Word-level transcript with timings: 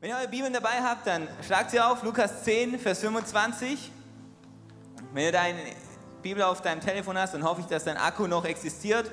Wenn 0.00 0.08
ihr 0.08 0.16
eure 0.16 0.28
Bibeln 0.28 0.54
dabei 0.54 0.80
habt, 0.82 1.06
dann 1.06 1.28
schlagt 1.46 1.72
sie 1.72 1.78
auf, 1.78 2.02
Lukas 2.02 2.42
10, 2.44 2.78
Vers 2.78 3.00
25. 3.00 3.92
Wenn 5.12 5.24
ihr 5.24 5.32
deine 5.32 5.58
Bibel 6.22 6.42
auf 6.42 6.62
deinem 6.62 6.80
Telefon 6.80 7.18
hast, 7.18 7.34
dann 7.34 7.44
hoffe 7.44 7.60
ich, 7.60 7.66
dass 7.66 7.84
dein 7.84 7.98
Akku 7.98 8.26
noch 8.26 8.46
existiert 8.46 9.10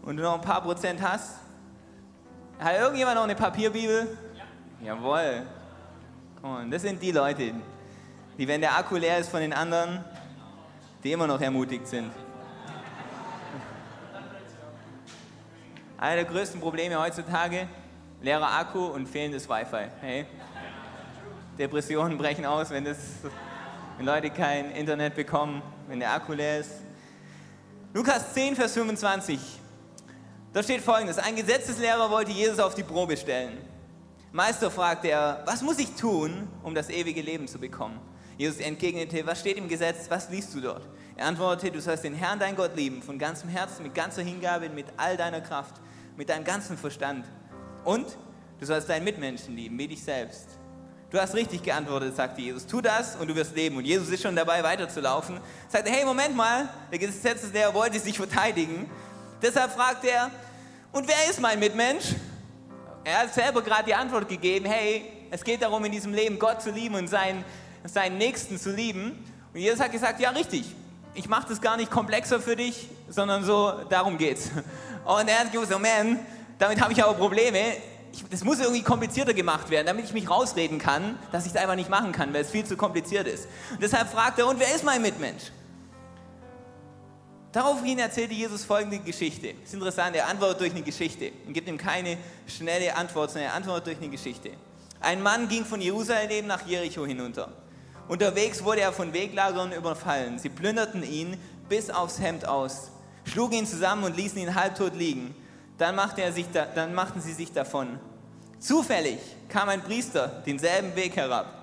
und 0.00 0.16
du 0.16 0.22
noch 0.22 0.32
ein 0.32 0.40
paar 0.40 0.62
Prozent 0.62 1.02
hast. 1.02 1.34
Hat 2.58 2.78
irgendjemand 2.78 3.16
noch 3.16 3.24
eine 3.24 3.34
Papierbibel? 3.34 4.16
Ja. 4.80 4.94
Jawohl. 4.94 5.42
Und 6.40 6.70
das 6.70 6.80
sind 6.80 7.02
die 7.02 7.12
Leute, 7.12 7.52
die, 8.38 8.48
wenn 8.48 8.62
der 8.62 8.78
Akku 8.78 8.96
leer 8.96 9.18
ist 9.18 9.28
von 9.28 9.40
den 9.40 9.52
anderen, 9.52 10.02
die 11.04 11.12
immer 11.12 11.26
noch 11.26 11.40
ermutigt 11.42 11.86
sind. 11.86 12.10
Einer 15.98 16.16
der 16.16 16.24
größten 16.24 16.62
Probleme 16.62 16.98
heutzutage, 16.98 17.68
leerer 18.20 18.50
Akku 18.52 18.86
und 18.86 19.06
fehlendes 19.06 19.48
Wi-Fi. 19.48 19.88
Hey? 20.00 20.26
Depressionen 21.58 22.18
brechen 22.18 22.44
aus, 22.44 22.70
wenn, 22.70 22.84
das, 22.84 22.98
wenn 23.96 24.06
Leute 24.06 24.30
kein 24.30 24.70
Internet 24.72 25.14
bekommen, 25.14 25.62
wenn 25.88 26.00
der 26.00 26.12
Akku 26.12 26.32
leer 26.32 26.60
ist. 26.60 26.72
Lukas 27.94 28.34
10, 28.34 28.56
Vers 28.56 28.74
25. 28.74 29.40
Da 30.52 30.62
steht 30.62 30.82
folgendes: 30.82 31.18
Ein 31.18 31.36
Gesetzeslehrer 31.36 32.10
wollte 32.10 32.30
Jesus 32.30 32.58
auf 32.58 32.74
die 32.74 32.82
Probe 32.82 33.16
stellen. 33.16 33.58
Meister 34.32 34.70
fragte 34.70 35.08
er, 35.08 35.42
was 35.46 35.62
muss 35.62 35.78
ich 35.78 35.94
tun, 35.94 36.46
um 36.62 36.74
das 36.74 36.90
ewige 36.90 37.22
Leben 37.22 37.48
zu 37.48 37.58
bekommen? 37.58 37.98
Jesus 38.36 38.58
entgegnete, 38.58 39.26
was 39.26 39.40
steht 39.40 39.56
im 39.56 39.66
Gesetz, 39.66 40.10
was 40.10 40.28
liest 40.28 40.54
du 40.54 40.60
dort? 40.60 40.86
Er 41.16 41.26
antwortete, 41.26 41.72
du 41.72 41.80
sollst 41.80 42.04
den 42.04 42.12
Herrn, 42.12 42.38
dein 42.38 42.54
Gott, 42.54 42.76
lieben, 42.76 43.02
von 43.02 43.18
ganzem 43.18 43.48
Herzen, 43.48 43.82
mit 43.82 43.94
ganzer 43.94 44.22
Hingabe, 44.22 44.68
mit 44.68 44.84
all 44.98 45.16
deiner 45.16 45.40
Kraft, 45.40 45.76
mit 46.18 46.28
deinem 46.28 46.44
ganzen 46.44 46.76
Verstand. 46.76 47.24
Und 47.86 48.18
du 48.58 48.66
sollst 48.66 48.88
deinen 48.88 49.04
Mitmenschen 49.04 49.54
lieben, 49.54 49.78
wie 49.78 49.86
dich 49.86 50.02
selbst. 50.02 50.48
Du 51.08 51.20
hast 51.20 51.34
richtig 51.34 51.62
geantwortet, 51.62 52.16
sagte 52.16 52.42
Jesus. 52.42 52.66
Tu 52.66 52.80
das 52.80 53.14
und 53.14 53.28
du 53.28 53.36
wirst 53.36 53.54
leben. 53.54 53.76
Und 53.76 53.84
Jesus 53.84 54.08
ist 54.08 54.22
schon 54.22 54.34
dabei, 54.34 54.60
weiterzulaufen. 54.64 55.38
Sagte, 55.68 55.88
hey, 55.88 56.04
Moment 56.04 56.34
mal, 56.34 56.68
der 56.90 56.98
Gesetzeslehrer 56.98 57.72
wollte 57.72 58.00
sich 58.00 58.16
verteidigen. 58.16 58.90
Deshalb 59.40 59.70
fragt 59.70 60.04
er, 60.04 60.32
und 60.90 61.06
wer 61.06 61.30
ist 61.30 61.40
mein 61.40 61.60
Mitmensch? 61.60 62.16
Er 63.04 63.20
hat 63.20 63.32
selber 63.32 63.62
gerade 63.62 63.84
die 63.84 63.94
Antwort 63.94 64.28
gegeben, 64.28 64.66
hey, 64.66 65.04
es 65.30 65.44
geht 65.44 65.62
darum, 65.62 65.84
in 65.84 65.92
diesem 65.92 66.12
Leben 66.12 66.40
Gott 66.40 66.60
zu 66.60 66.72
lieben 66.72 66.96
und 66.96 67.06
seinen, 67.06 67.44
seinen 67.84 68.18
Nächsten 68.18 68.58
zu 68.58 68.72
lieben. 68.72 69.24
Und 69.54 69.60
Jesus 69.60 69.78
hat 69.78 69.92
gesagt, 69.92 70.18
ja, 70.18 70.30
richtig, 70.30 70.74
ich 71.14 71.28
mache 71.28 71.50
das 71.50 71.60
gar 71.60 71.76
nicht 71.76 71.92
komplexer 71.92 72.40
für 72.40 72.56
dich, 72.56 72.88
sondern 73.08 73.44
so, 73.44 73.84
darum 73.88 74.18
geht's. 74.18 74.50
Und 75.04 75.28
er 75.28 75.38
hat 75.38 75.52
gewusst, 75.52 75.72
oh 75.72 75.78
man, 75.78 76.18
damit 76.58 76.80
habe 76.80 76.92
ich 76.92 77.02
aber 77.02 77.14
Probleme. 77.14 77.58
Ich, 78.12 78.24
das 78.30 78.44
muss 78.44 78.60
irgendwie 78.60 78.82
komplizierter 78.82 79.34
gemacht 79.34 79.68
werden, 79.70 79.86
damit 79.86 80.04
ich 80.06 80.12
mich 80.12 80.28
rausreden 80.28 80.78
kann, 80.78 81.18
dass 81.32 81.44
ich 81.46 81.52
es 81.52 81.58
einfach 81.58 81.74
nicht 81.74 81.90
machen 81.90 82.12
kann, 82.12 82.32
weil 82.32 82.42
es 82.42 82.50
viel 82.50 82.64
zu 82.64 82.76
kompliziert 82.76 83.26
ist. 83.26 83.46
Und 83.72 83.82
deshalb 83.82 84.08
fragt 84.08 84.38
er, 84.38 84.46
und 84.46 84.58
wer 84.58 84.74
ist 84.74 84.84
mein 84.84 85.02
Mitmensch? 85.02 85.52
Daraufhin 87.52 87.98
erzählte 87.98 88.34
Jesus 88.34 88.64
folgende 88.64 88.98
Geschichte. 88.98 89.54
Das 89.54 89.68
ist 89.68 89.74
interessant, 89.74 90.14
er 90.14 90.28
antwortet 90.28 90.60
durch 90.60 90.72
eine 90.72 90.82
Geschichte 90.82 91.32
und 91.46 91.54
gibt 91.54 91.68
ihm 91.68 91.78
keine 91.78 92.18
schnelle 92.46 92.94
Antwort, 92.94 93.30
sondern 93.30 93.50
er 93.50 93.56
antwortet 93.56 93.86
durch 93.86 93.98
eine 93.98 94.08
Geschichte. 94.08 94.50
Ein 95.00 95.22
Mann 95.22 95.48
ging 95.48 95.64
von 95.64 95.80
Jerusalem 95.80 96.46
nach 96.46 96.66
Jericho 96.66 97.06
hinunter. 97.06 97.52
Unterwegs 98.08 98.62
wurde 98.62 98.82
er 98.82 98.92
von 98.92 99.12
Weglagerern 99.12 99.72
überfallen. 99.72 100.38
Sie 100.38 100.48
plünderten 100.48 101.02
ihn 101.02 101.38
bis 101.68 101.90
aufs 101.90 102.20
Hemd 102.20 102.46
aus, 102.46 102.90
schlugen 103.24 103.54
ihn 103.54 103.66
zusammen 103.66 104.04
und 104.04 104.16
ließen 104.16 104.38
ihn 104.38 104.54
halbtot 104.54 104.94
liegen. 104.94 105.34
Dann, 105.78 105.94
machte 105.94 106.22
er 106.22 106.32
sich 106.32 106.46
da, 106.52 106.66
dann 106.66 106.94
machten 106.94 107.20
sie 107.20 107.32
sich 107.32 107.52
davon. 107.52 107.98
Zufällig 108.58 109.18
kam 109.48 109.68
ein 109.68 109.82
Priester 109.82 110.42
denselben 110.46 110.94
Weg 110.96 111.16
herab. 111.16 111.56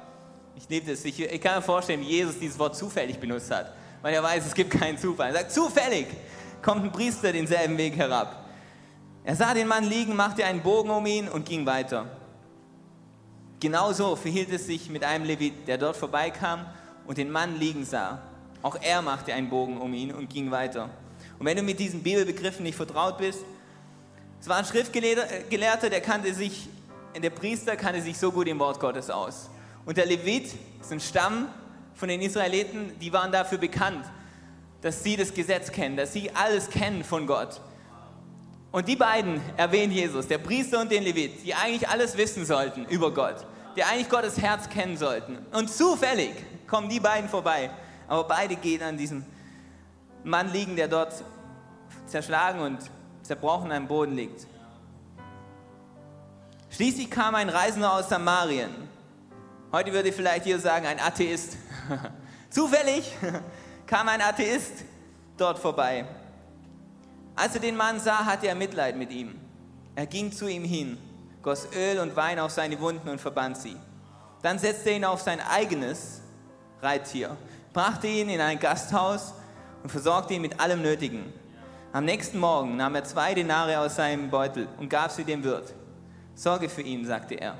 Ich 0.55 0.85
das. 0.85 1.03
Ich, 1.03 1.19
ich 1.19 1.41
kann 1.41 1.55
mir 1.55 1.61
vorstellen, 1.61 2.01
wie 2.01 2.09
Jesus 2.09 2.37
dieses 2.39 2.59
Wort 2.59 2.75
zufällig 2.75 3.19
benutzt 3.19 3.49
hat, 3.51 3.73
weil 4.01 4.13
er 4.13 4.21
weiß, 4.21 4.45
es 4.45 4.53
gibt 4.53 4.71
keinen 4.71 4.97
Zufall. 4.97 5.29
Er 5.29 5.33
sagt, 5.33 5.51
zufällig 5.51 6.07
kommt 6.61 6.83
ein 6.83 6.91
Priester 6.91 7.31
denselben 7.31 7.77
Weg 7.77 7.95
herab. 7.95 8.45
Er 9.23 9.35
sah 9.35 9.53
den 9.53 9.67
Mann 9.67 9.85
liegen, 9.85 10.15
machte 10.15 10.45
einen 10.45 10.61
Bogen 10.61 10.89
um 10.89 11.05
ihn 11.05 11.27
und 11.27 11.45
ging 11.45 11.65
weiter. 11.65 12.05
Genauso 13.59 14.15
verhielt 14.15 14.51
es 14.51 14.65
sich 14.65 14.89
mit 14.89 15.03
einem 15.03 15.25
Levit, 15.25 15.67
der 15.67 15.77
dort 15.77 15.95
vorbeikam 15.95 16.65
und 17.07 17.17
den 17.17 17.31
Mann 17.31 17.57
liegen 17.57 17.85
sah. 17.85 18.21
Auch 18.61 18.77
er 18.81 19.01
machte 19.01 19.33
einen 19.33 19.49
Bogen 19.49 19.77
um 19.79 19.93
ihn 19.93 20.13
und 20.13 20.29
ging 20.29 20.51
weiter. 20.51 20.89
Und 21.39 21.45
wenn 21.45 21.57
du 21.57 21.63
mit 21.63 21.79
diesen 21.79 22.03
Bibelbegriffen 22.03 22.63
nicht 22.63 22.75
vertraut 22.75 23.17
bist, 23.17 23.39
es 24.43 24.49
war 24.49 24.57
ein 24.57 24.65
Schriftgelehrter, 24.65 25.89
der 25.89 26.01
kannte 26.01 26.33
sich, 26.33 26.67
der 27.15 27.29
Priester 27.29 27.77
kannte 27.77 28.01
sich 28.01 28.17
so 28.17 28.29
gut 28.29 28.49
im 28.49 28.59
Wort 28.59 28.77
Gottes 28.77 29.09
aus. 29.09 29.49
Und 29.85 29.95
der 29.95 30.05
Levit 30.05 30.53
ist 30.81 30.91
ein 30.91 30.99
Stamm 30.99 31.47
von 31.95 32.09
den 32.09 32.21
Israeliten, 32.21 32.91
die 32.99 33.13
waren 33.13 33.31
dafür 33.31 33.57
bekannt, 33.57 34.05
dass 34.81 35.01
sie 35.01 35.15
das 35.15 35.33
Gesetz 35.33 35.71
kennen, 35.71 35.95
dass 35.95 36.11
sie 36.11 36.29
alles 36.31 36.69
kennen 36.69 37.05
von 37.05 37.25
Gott. 37.25 37.61
Und 38.73 38.89
die 38.89 38.97
beiden 38.97 39.39
erwähnt 39.55 39.93
Jesus, 39.93 40.27
der 40.27 40.39
Priester 40.39 40.81
und 40.81 40.91
den 40.91 41.03
Levit, 41.03 41.45
die 41.45 41.55
eigentlich 41.55 41.87
alles 41.87 42.17
wissen 42.17 42.45
sollten 42.45 42.83
über 42.85 43.13
Gott 43.13 43.45
die 43.75 43.83
eigentlich 43.83 44.09
Gottes 44.09 44.39
Herz 44.39 44.69
kennen 44.69 44.97
sollten. 44.97 45.37
Und 45.51 45.69
zufällig 45.69 46.31
kommen 46.67 46.89
die 46.89 46.99
beiden 46.99 47.29
vorbei. 47.29 47.69
Aber 48.07 48.25
beide 48.25 48.55
gehen 48.55 48.81
an 48.83 48.97
diesem 48.97 49.25
Mann 50.23 50.51
liegen, 50.51 50.75
der 50.75 50.87
dort 50.87 51.13
zerschlagen 52.05 52.59
und 52.59 52.79
zerbrochen 53.23 53.71
am 53.71 53.87
Boden 53.87 54.15
liegt. 54.15 54.45
Schließlich 56.69 57.09
kam 57.09 57.35
ein 57.35 57.49
Reisender 57.49 57.93
aus 57.93 58.09
Samarien. 58.09 58.71
Heute 59.71 59.91
würde 59.91 60.11
vielleicht 60.11 60.43
hier 60.45 60.59
sagen, 60.59 60.85
ein 60.85 60.99
Atheist. 60.99 61.57
Zufällig 62.49 63.11
kam 63.87 64.07
ein 64.07 64.21
Atheist 64.21 64.85
dort 65.37 65.57
vorbei. 65.57 66.05
Als 67.35 67.55
er 67.55 67.61
den 67.61 67.75
Mann 67.75 67.99
sah, 67.99 68.25
hatte 68.25 68.47
er 68.47 68.55
Mitleid 68.55 68.95
mit 68.95 69.11
ihm. 69.11 69.39
Er 69.95 70.05
ging 70.05 70.31
zu 70.31 70.47
ihm 70.47 70.63
hin 70.63 70.97
goss 71.43 71.67
Öl 71.75 71.99
und 71.99 72.15
Wein 72.15 72.39
auf 72.39 72.51
seine 72.51 72.79
Wunden 72.79 73.09
und 73.09 73.21
verband 73.21 73.57
sie. 73.57 73.75
Dann 74.41 74.57
setzte 74.57 74.89
er 74.89 74.95
ihn 74.95 75.05
auf 75.05 75.21
sein 75.21 75.39
eigenes 75.41 76.21
Reittier, 76.81 77.37
brachte 77.73 78.07
ihn 78.07 78.29
in 78.29 78.41
ein 78.41 78.59
Gasthaus 78.59 79.33
und 79.83 79.89
versorgte 79.89 80.33
ihn 80.33 80.41
mit 80.41 80.59
allem 80.59 80.81
Nötigen. 80.81 81.31
Am 81.93 82.05
nächsten 82.05 82.39
Morgen 82.39 82.77
nahm 82.77 82.95
er 82.95 83.03
zwei 83.03 83.35
Denare 83.35 83.77
aus 83.77 83.97
seinem 83.97 84.31
Beutel 84.31 84.67
und 84.79 84.89
gab 84.89 85.11
sie 85.11 85.23
dem 85.23 85.43
Wirt. 85.43 85.75
Sorge 86.33 86.67
für 86.67 86.81
ihn, 86.81 87.05
sagte 87.05 87.35
er. 87.35 87.55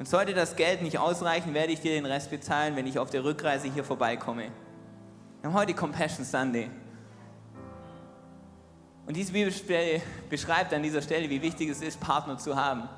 Und 0.00 0.08
sollte 0.08 0.34
das 0.34 0.56
Geld 0.56 0.82
nicht 0.82 0.98
ausreichen, 0.98 1.54
werde 1.54 1.72
ich 1.72 1.80
dir 1.80 1.92
den 1.92 2.04
Rest 2.04 2.28
bezahlen, 2.28 2.74
wenn 2.74 2.88
ich 2.88 2.98
auf 2.98 3.10
der 3.10 3.22
Rückreise 3.22 3.68
hier 3.72 3.84
vorbeikomme. 3.84 4.48
Wir 5.40 5.48
haben 5.48 5.54
heute 5.54 5.74
Compassion 5.74 6.24
Sunday. 6.24 6.72
Und 9.06 9.16
diese 9.16 9.32
Bibelstelle 9.32 10.02
beschreibt 10.28 10.74
an 10.74 10.82
dieser 10.82 11.00
Stelle, 11.00 11.30
wie 11.30 11.40
wichtig 11.40 11.68
es 11.68 11.82
ist, 11.82 12.00
Partner 12.00 12.38
zu 12.38 12.56
haben. 12.56 12.88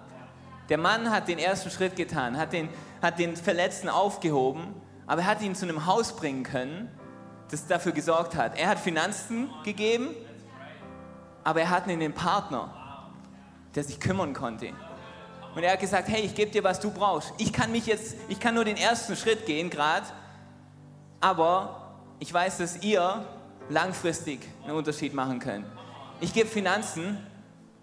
Der 0.70 0.78
Mann 0.78 1.10
hat 1.10 1.28
den 1.28 1.38
ersten 1.38 1.68
Schritt 1.68 1.94
getan, 1.94 2.38
hat 2.38 2.54
den, 2.54 2.70
hat 3.02 3.18
den 3.18 3.36
Verletzten 3.36 3.90
aufgehoben, 3.90 4.74
aber 5.06 5.20
er 5.20 5.26
hat 5.26 5.42
ihn 5.42 5.54
zu 5.54 5.66
einem 5.66 5.84
Haus 5.84 6.16
bringen 6.16 6.42
können, 6.42 6.90
das 7.50 7.66
dafür 7.66 7.92
gesorgt 7.92 8.34
hat. 8.34 8.58
Er 8.58 8.70
hat 8.70 8.78
Finanzen 8.78 9.50
gegeben, 9.62 10.14
aber 11.44 11.60
er 11.60 11.70
hatte 11.70 11.90
einen 11.90 12.12
Partner, 12.12 12.74
der 13.74 13.84
sich 13.84 14.00
kümmern 14.00 14.34
konnte. 14.34 14.70
Und 15.54 15.62
er 15.62 15.72
hat 15.72 15.80
gesagt, 15.80 16.08
hey, 16.08 16.22
ich 16.22 16.34
gebe 16.34 16.50
dir, 16.50 16.64
was 16.64 16.80
du 16.80 16.90
brauchst. 16.90 17.32
Ich 17.38 17.52
kann 17.52 17.70
mich 17.70 17.86
jetzt, 17.86 18.16
ich 18.28 18.40
kann 18.40 18.54
nur 18.54 18.64
den 18.64 18.76
ersten 18.76 19.14
Schritt 19.14 19.46
gehen 19.46 19.70
gerade, 19.70 20.06
aber 21.20 21.94
ich 22.18 22.32
weiß, 22.32 22.58
dass 22.58 22.82
ihr 22.82 23.24
langfristig 23.68 24.40
einen 24.64 24.76
Unterschied 24.76 25.14
machen 25.14 25.38
könnt. 25.38 25.66
Ich 26.20 26.32
gebe 26.32 26.48
Finanzen, 26.48 27.24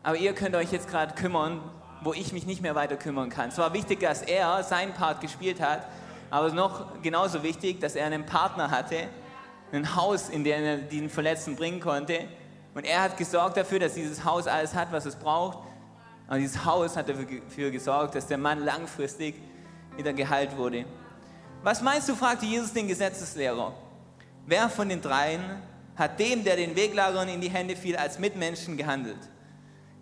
aber 0.03 0.17
ihr 0.17 0.33
könnt 0.33 0.55
euch 0.55 0.71
jetzt 0.71 0.89
gerade 0.89 1.15
kümmern 1.15 1.61
wo 2.01 2.13
ich 2.13 2.33
mich 2.33 2.45
nicht 2.45 2.61
mehr 2.61 2.75
weiter 2.75 2.97
kümmern 2.97 3.29
kann. 3.29 3.49
Es 3.49 3.57
war 3.57 3.73
wichtig, 3.73 3.99
dass 3.99 4.21
er 4.23 4.63
seinen 4.63 4.93
Part 4.93 5.21
gespielt 5.21 5.61
hat, 5.61 5.87
aber 6.29 6.51
noch 6.51 7.01
genauso 7.01 7.43
wichtig, 7.43 7.79
dass 7.79 7.95
er 7.95 8.07
einen 8.07 8.25
Partner 8.25 8.71
hatte, 8.71 9.07
ein 9.71 9.95
Haus, 9.95 10.29
in 10.29 10.43
dem 10.43 10.63
er 10.63 10.77
diesen 10.77 11.09
Verletzten 11.09 11.55
bringen 11.55 11.79
konnte. 11.79 12.25
Und 12.73 12.85
er 12.85 13.01
hat 13.01 13.17
gesorgt 13.17 13.57
dafür, 13.57 13.79
dass 13.79 13.93
dieses 13.93 14.23
Haus 14.23 14.47
alles 14.47 14.73
hat, 14.73 14.91
was 14.91 15.05
es 15.05 15.15
braucht. 15.15 15.59
Und 16.29 16.39
dieses 16.39 16.63
Haus 16.63 16.95
hat 16.95 17.09
dafür 17.09 17.71
gesorgt, 17.71 18.15
dass 18.15 18.27
der 18.27 18.37
Mann 18.37 18.63
langfristig 18.63 19.35
wieder 19.97 20.13
geheilt 20.13 20.55
wurde. 20.55 20.85
Was 21.63 21.81
meinst 21.81 22.07
du, 22.07 22.15
fragte 22.15 22.45
Jesus 22.45 22.71
den 22.71 22.87
Gesetzeslehrer. 22.87 23.73
Wer 24.45 24.69
von 24.69 24.89
den 24.89 25.01
dreien 25.01 25.41
hat 25.95 26.19
dem, 26.19 26.43
der 26.43 26.55
den 26.55 26.75
Weglagerern 26.75 27.29
in 27.29 27.41
die 27.41 27.49
Hände 27.49 27.75
fiel, 27.75 27.97
als 27.97 28.17
Mitmenschen 28.17 28.77
gehandelt? 28.77 29.19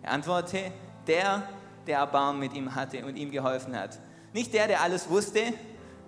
Er 0.02 0.12
antwortete, 0.12 0.72
der, 1.06 1.42
der 1.86 1.98
Erbarmen 1.98 2.40
mit 2.40 2.54
ihm 2.54 2.74
hatte 2.74 3.04
und 3.04 3.16
ihm 3.16 3.30
geholfen 3.30 3.76
hat. 3.76 3.98
Nicht 4.32 4.54
der, 4.54 4.68
der 4.68 4.80
alles 4.80 5.10
wusste, 5.10 5.52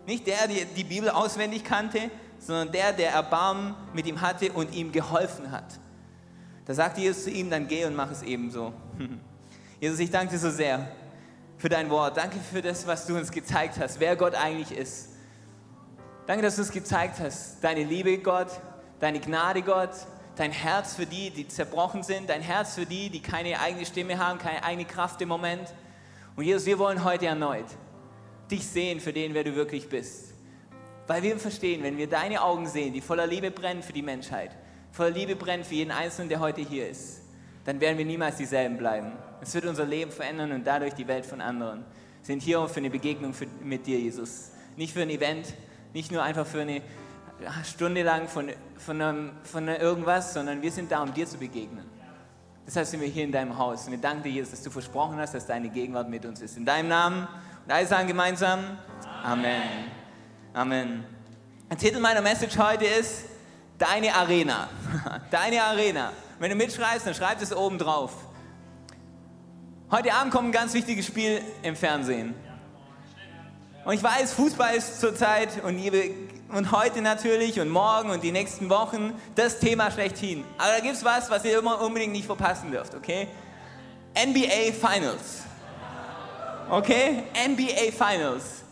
nicht 0.07 0.27
der, 0.27 0.47
der 0.47 0.65
die 0.65 0.85
Bibel 0.85 1.11
auswendig 1.11 1.65
kannte, 1.65 2.11
sondern 2.39 2.73
der, 2.73 2.93
der 2.93 3.13
Erbarmen 3.13 3.75
mit 3.93 4.07
ihm 4.07 4.21
hatte 4.21 4.53
und 4.53 4.75
ihm 4.75 4.93
geholfen 4.93 5.51
hat. 5.51 5.79
Da 6.65 6.75
sagte 6.75 7.01
Jesus 7.01 7.25
zu 7.25 7.31
ihm, 7.31 7.51
dann 7.51 7.67
geh 7.67 7.85
und 7.85 7.95
mach 7.95 8.11
es 8.11 8.23
ebenso. 8.23 8.73
Jesus, 9.81 9.99
ich 9.99 10.11
danke 10.11 10.33
dir 10.33 10.39
so 10.39 10.51
sehr 10.51 10.89
für 11.59 11.69
dein 11.69 11.91
Wort. 11.91 12.17
Danke 12.17 12.39
für 12.39 12.63
das, 12.63 12.87
was 12.87 13.07
du 13.07 13.17
uns 13.17 13.31
gezeigt 13.31 13.79
hast, 13.79 14.01
wer 14.01 14.17
Gott 14.17 14.35
eigentlich 14.35 14.77
ist. 14.77 15.11
Danke, 16.27 16.43
dass 16.43 16.57
du 16.57 16.63
uns 16.63 16.71
gezeigt 16.71 17.19
hast, 17.19 17.63
deine 17.63 17.83
Liebe, 17.83 18.19
Gott, 18.19 18.49
deine 19.01 19.19
Gnade, 19.19 19.63
Gott, 19.63 19.91
dein 20.37 20.53
Herz 20.53 20.95
für 20.95 21.07
die, 21.07 21.31
die 21.31 21.49
zerbrochen 21.49 22.03
sind, 22.03 22.31
dein 22.31 22.43
Herz 22.43 22.75
für 22.75 22.87
die, 22.87 23.11
die 23.11 23.21
keine 23.21 23.59
eigene 23.61 23.85
Stimme 23.85 24.19
haben, 24.19 24.39
keine 24.39 24.63
eigene 24.63 24.87
Kraft 24.87 25.21
im 25.21 25.29
Moment. 25.29 25.75
Und 26.37 26.45
Jesus, 26.45 26.65
wir 26.67 26.79
wollen 26.79 27.03
heute 27.03 27.27
erneut 27.27 27.67
dich 28.53 28.67
sehen 28.67 29.01
für 29.01 29.13
den, 29.13 29.35
wer 29.35 29.45
du 29.45 29.57
wirklich 29.57 29.89
bist. 29.89 30.35
Weil 31.07 31.23
wir 31.23 31.39
verstehen, 31.39 31.83
wenn 31.83 31.97
wir 31.97 32.07
deine 32.07 32.43
Augen 32.43 32.69
sehen, 32.69 32.93
die 32.93 33.01
voller 33.01 33.27
Liebe 33.27 33.51
brennen 33.51 33.83
für 33.83 33.93
die 33.93 34.03
Menschheit, 34.03 34.51
voller 34.93 35.11
Liebe 35.11 35.35
brennen 35.35 35.65
für 35.65 35.75
jeden 35.75 35.91
Einzelnen, 35.91 36.29
der 36.29 36.41
heute 36.41 36.61
hier 36.61 36.89
ist, 36.89 37.23
dann 37.65 37.81
werden 37.81 37.99
wir 37.99 38.05
niemals 38.05 38.37
dieselben 38.37 38.77
bleiben. 38.77 39.13
Es 39.41 39.55
wird 39.55 39.65
unser 39.65 39.85
Leben 39.85 40.11
verändern 40.11 40.53
und 40.53 40.67
dadurch 40.67 40.95
die 40.95 41.09
Welt 41.09 41.27
von 41.27 41.41
anderen. 41.41 41.81
Wir 42.21 42.27
sind 42.27 42.43
hier 42.43 42.69
für 42.69 42.79
eine 42.79 42.91
Begegnung 42.91 43.35
mit 43.63 43.87
dir, 43.87 43.99
Jesus. 43.99 44.51
Nicht 44.77 44.93
für 44.93 45.03
ein 45.03 45.11
Event, 45.11 45.55
nicht 45.93 46.13
nur 46.13 46.23
einfach 46.23 46.47
für 46.47 46.61
eine 46.61 46.83
Stunde 47.65 48.03
lang 48.03 48.29
von, 48.29 48.51
von, 48.77 49.01
einem, 49.01 49.33
von 49.43 49.67
irgendwas, 49.67 50.35
sondern 50.35 50.63
wir 50.63 50.71
sind 50.71 50.93
da, 50.93 51.03
um 51.03 51.13
dir 51.13 51.27
zu 51.27 51.39
begegnen. 51.39 51.85
Deshalb 52.67 52.87
sind 52.87 53.01
wir 53.01 53.09
hier 53.09 53.25
in 53.25 53.33
deinem 53.33 53.59
Haus. 53.59 53.87
Und 53.87 53.93
wir 53.93 53.99
danken 53.99 54.23
dir, 54.23 54.31
Jesus, 54.31 54.53
dass 54.53 54.63
du 54.63 54.71
versprochen 54.71 55.19
hast, 55.19 55.35
dass 55.35 55.47
deine 55.47 55.69
Gegenwart 55.69 56.09
mit 56.09 56.25
uns 56.25 56.41
ist. 56.41 56.57
In 56.57 56.65
deinem 56.65 56.89
Namen 56.89 57.27
und 57.65 57.73
alle 57.73 57.87
sagen 57.87 58.07
gemeinsam 58.07 58.61
Amen. 59.25 59.63
Amen. 60.53 61.05
Der 61.71 61.79
Titel 61.79 62.01
meiner 62.01 62.21
Message 62.21 62.59
heute 62.59 62.85
ist 62.85 63.32
Deine 63.79 64.15
Arena. 64.15 64.69
Deine 65.31 65.63
Arena. 65.63 66.13
Wenn 66.39 66.51
du 66.51 66.57
mitschreibst, 66.57 67.07
dann 67.07 67.15
schreib 67.15 67.41
es 67.41 67.55
oben 67.55 67.79
drauf. 67.79 68.13
Heute 69.91 70.13
Abend 70.15 70.33
kommt 70.33 70.49
ein 70.49 70.53
ganz 70.53 70.73
wichtiges 70.75 71.07
Spiel 71.07 71.43
im 71.63 71.77
Fernsehen. 71.77 72.35
Und 73.85 73.95
ich 73.95 74.03
weiß, 74.03 74.33
Fußball 74.35 74.75
ist 74.75 75.01
zurzeit 75.01 75.63
und, 75.65 75.79
und 76.49 76.73
heute 76.73 77.03
natürlich 77.03 77.61
und 77.61 77.69
morgen 77.69 78.11
und 78.11 78.23
die 78.23 78.31
nächsten 78.31 78.71
Wochen 78.71 79.13
das 79.35 79.59
Thema 79.59 79.91
schlechthin. 79.91 80.45
Aber 80.57 80.73
da 80.73 80.81
gibt 80.81 80.95
es 80.95 81.05
was, 81.05 81.31
was 81.31 81.45
ihr 81.45 81.59
immer 81.59 81.81
unbedingt 81.81 82.13
nicht 82.13 82.27
verpassen 82.27 82.71
dürft, 82.71 82.95
okay? 82.95 83.29
NBA 84.17 84.73
Finals. 84.73 85.43
Okay? 86.71 87.25
NBA 87.47 87.93
Finals. 87.93 88.63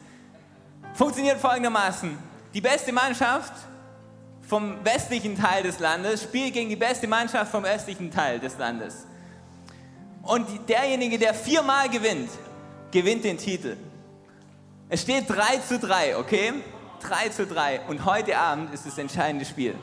Funktioniert 0.94 1.40
folgendermaßen. 1.40 2.16
Die 2.54 2.60
beste 2.60 2.92
Mannschaft 2.92 3.52
vom 4.50 4.84
westlichen 4.84 5.40
Teil 5.40 5.62
des 5.62 5.78
Landes 5.78 6.24
spielt 6.24 6.54
gegen 6.54 6.68
die 6.68 6.74
beste 6.74 7.06
Mannschaft 7.06 7.52
vom 7.52 7.64
östlichen 7.64 8.10
Teil 8.10 8.40
des 8.40 8.58
Landes. 8.58 9.06
Und 10.24 10.68
derjenige, 10.68 11.20
der 11.20 11.34
viermal 11.34 11.88
gewinnt, 11.88 12.28
gewinnt 12.90 13.22
den 13.22 13.38
Titel. 13.38 13.76
Es 14.88 15.02
steht 15.02 15.30
3 15.30 15.58
zu 15.58 15.78
3, 15.78 16.16
okay? 16.16 16.52
3 17.00 17.28
zu 17.28 17.46
3. 17.46 17.82
Und 17.86 18.04
heute 18.04 18.36
Abend 18.36 18.74
ist 18.74 18.84
das 18.84 18.98
entscheidende 18.98 19.44
Spiel. 19.44 19.76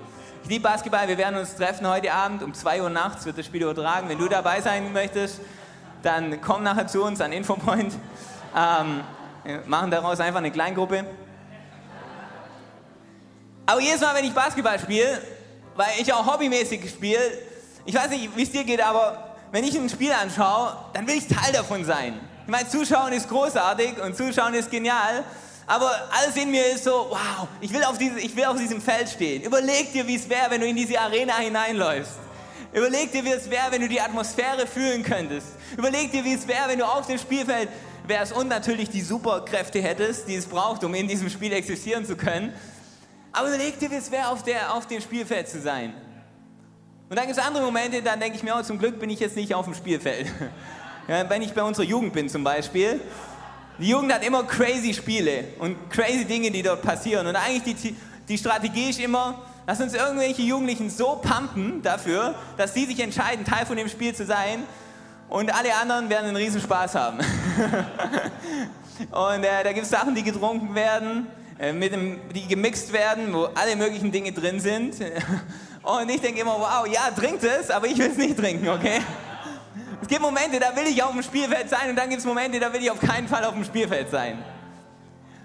Ich 0.43 0.49
liebe 0.49 0.63
Basketball, 0.63 1.07
wir 1.07 1.17
werden 1.17 1.39
uns 1.39 1.55
treffen 1.55 1.87
heute 1.87 2.11
Abend. 2.11 2.43
Um 2.43 2.53
2 2.53 2.81
Uhr 2.81 2.89
nachts 2.89 3.25
wird 3.25 3.37
das 3.37 3.45
Spiel 3.45 3.63
übertragen. 3.63 4.09
Wenn 4.09 4.19
du 4.19 4.27
dabei 4.27 4.59
sein 4.59 4.91
möchtest, 4.91 5.39
dann 6.03 6.41
komm 6.41 6.63
nachher 6.63 6.87
zu 6.87 7.05
uns 7.05 7.21
an 7.21 7.31
Infopoint. 7.31 7.93
Ähm, 8.53 9.01
machen 9.65 9.91
daraus 9.91 10.19
einfach 10.19 10.39
eine 10.39 10.51
Kleingruppe. 10.51 11.05
Aber 13.69 13.81
jedes 13.81 13.99
Mal, 13.99 14.15
wenn 14.15 14.23
ich 14.23 14.33
Basketball 14.33 14.79
spiele, 14.79 15.21
weil 15.75 15.89
ich 15.99 16.11
auch 16.13 16.25
hobbymäßig 16.25 16.89
spiele, 16.89 17.19
ich 17.85 17.93
weiß 17.93 18.09
nicht, 18.11 18.35
wie 18.35 18.43
es 18.43 18.51
dir 18.51 18.63
geht, 18.63 18.81
aber 18.81 19.35
wenn 19.51 19.65
ich 19.65 19.77
ein 19.77 19.89
Spiel 19.89 20.13
anschaue, 20.13 20.73
dann 20.93 21.05
will 21.05 21.17
ich 21.17 21.27
Teil 21.27 21.51
davon 21.51 21.83
sein. 21.83 22.17
Ich 22.45 22.51
meine, 22.51 22.69
Zuschauen 22.69 23.11
ist 23.11 23.27
großartig 23.27 24.01
und 24.01 24.15
Zuschauen 24.15 24.53
ist 24.53 24.71
genial, 24.71 25.21
aber 25.67 25.91
alles 26.17 26.37
in 26.37 26.49
mir 26.49 26.65
ist 26.65 26.85
so, 26.85 27.07
wow, 27.09 27.49
ich 27.59 27.73
will 27.73 27.83
auf, 27.83 27.97
diese, 27.97 28.17
ich 28.21 28.33
will 28.37 28.45
auf 28.45 28.57
diesem 28.57 28.81
Feld 28.81 29.09
stehen. 29.09 29.43
Überleg 29.43 29.91
dir, 29.91 30.07
wie 30.07 30.15
es 30.15 30.29
wäre, 30.29 30.49
wenn 30.49 30.61
du 30.61 30.67
in 30.67 30.77
diese 30.77 30.97
Arena 31.01 31.35
hineinläufst. 31.35 32.13
Überleg 32.71 33.11
dir, 33.11 33.25
wie 33.25 33.31
es 33.31 33.49
wäre, 33.49 33.69
wenn 33.71 33.81
du 33.81 33.89
die 33.89 33.99
Atmosphäre 33.99 34.65
fühlen 34.65 35.03
könntest. 35.03 35.47
Überleg 35.77 36.13
dir, 36.13 36.23
wie 36.23 36.35
es 36.35 36.47
wäre, 36.47 36.69
wenn 36.69 36.79
du 36.79 36.85
auf 36.85 37.05
dem 37.05 37.17
Spielfeld 37.17 37.67
wärst 38.05 38.31
und 38.31 38.47
natürlich 38.47 38.89
die 38.89 39.01
Superkräfte 39.01 39.81
hättest, 39.81 40.29
die 40.29 40.35
es 40.35 40.45
braucht, 40.45 40.85
um 40.85 40.93
in 40.93 41.09
diesem 41.09 41.29
Spiel 41.29 41.51
existieren 41.51 42.05
zu 42.05 42.15
können. 42.15 42.53
Aber 43.31 43.49
überleg 43.49 43.79
dir, 43.79 43.91
wie 43.91 43.95
es 43.95 44.11
wäre, 44.11 44.29
auf, 44.29 44.43
auf 44.71 44.87
dem 44.87 45.01
Spielfeld 45.01 45.47
zu 45.47 45.61
sein. 45.61 45.93
Und 47.09 47.15
dann 47.15 47.25
gibt 47.25 47.37
es 47.37 47.43
andere 47.43 47.63
Momente, 47.63 48.01
dann 48.01 48.19
denke 48.19 48.37
ich 48.37 48.43
mir, 48.43 48.55
oh, 48.57 48.61
zum 48.61 48.79
Glück 48.79 48.99
bin 48.99 49.09
ich 49.09 49.19
jetzt 49.19 49.35
nicht 49.35 49.53
auf 49.53 49.65
dem 49.65 49.73
Spielfeld. 49.73 50.27
Ja, 51.09 51.29
wenn 51.29 51.41
ich 51.41 51.53
bei 51.53 51.63
unserer 51.63 51.85
Jugend 51.85 52.11
bin 52.11 52.27
zum 52.27 52.43
Beispiel. 52.43 52.99
Die 53.79 53.87
Jugend 53.87 54.13
hat 54.13 54.25
immer 54.25 54.43
crazy 54.43 54.93
Spiele 54.93 55.45
und 55.57 55.89
crazy 55.89 56.25
Dinge, 56.25 56.51
die 56.51 56.61
dort 56.61 56.81
passieren. 56.81 57.25
Und 57.27 57.37
eigentlich 57.37 57.75
die, 57.75 57.95
die 58.27 58.37
Strategie 58.37 58.89
ist 58.89 58.99
immer, 58.99 59.41
lass 59.65 59.79
uns 59.79 59.93
irgendwelche 59.93 60.41
Jugendlichen 60.41 60.89
so 60.89 61.21
pumpen 61.21 61.81
dafür, 61.81 62.35
dass 62.57 62.73
sie 62.73 62.83
sich 62.83 62.99
entscheiden, 62.99 63.45
Teil 63.45 63.65
von 63.65 63.77
dem 63.77 63.87
Spiel 63.87 64.13
zu 64.13 64.25
sein. 64.25 64.63
Und 65.29 65.53
alle 65.53 65.73
anderen 65.75 66.09
werden 66.09 66.27
einen 66.27 66.35
riesen 66.35 66.59
Spaß 66.59 66.95
haben. 66.95 67.19
und 69.11 69.43
äh, 69.45 69.63
da 69.63 69.71
gibt 69.71 69.85
es 69.85 69.89
Sachen, 69.89 70.13
die 70.13 70.23
getrunken 70.23 70.75
werden. 70.75 71.27
Äh, 71.59 71.73
mit 71.73 71.91
dem, 71.91 72.19
die 72.35 72.47
gemixt 72.47 72.93
werden, 72.93 73.33
wo 73.33 73.45
alle 73.55 73.75
möglichen 73.75 74.11
Dinge 74.11 74.31
drin 74.31 74.59
sind. 74.59 74.95
Und 75.81 76.09
ich 76.09 76.21
denke 76.21 76.41
immer, 76.41 76.59
wow, 76.59 76.85
ja, 76.85 77.09
trinkt 77.11 77.43
es, 77.43 77.71
aber 77.71 77.87
ich 77.87 77.97
will 77.97 78.11
es 78.11 78.17
nicht 78.17 78.37
trinken, 78.37 78.67
okay? 78.67 79.01
Es 80.01 80.07
gibt 80.07 80.21
Momente, 80.21 80.59
da 80.59 80.75
will 80.75 80.85
ich 80.85 81.01
auf 81.01 81.11
dem 81.11 81.23
Spielfeld 81.23 81.69
sein 81.69 81.89
und 81.89 81.95
dann 81.95 82.09
gibt 82.09 82.19
es 82.19 82.25
Momente, 82.25 82.59
da 82.59 82.71
will 82.71 82.81
ich 82.81 82.91
auf 82.91 82.99
keinen 82.99 83.27
Fall 83.27 83.43
auf 83.45 83.53
dem 83.53 83.63
Spielfeld 83.63 84.11
sein. 84.11 84.43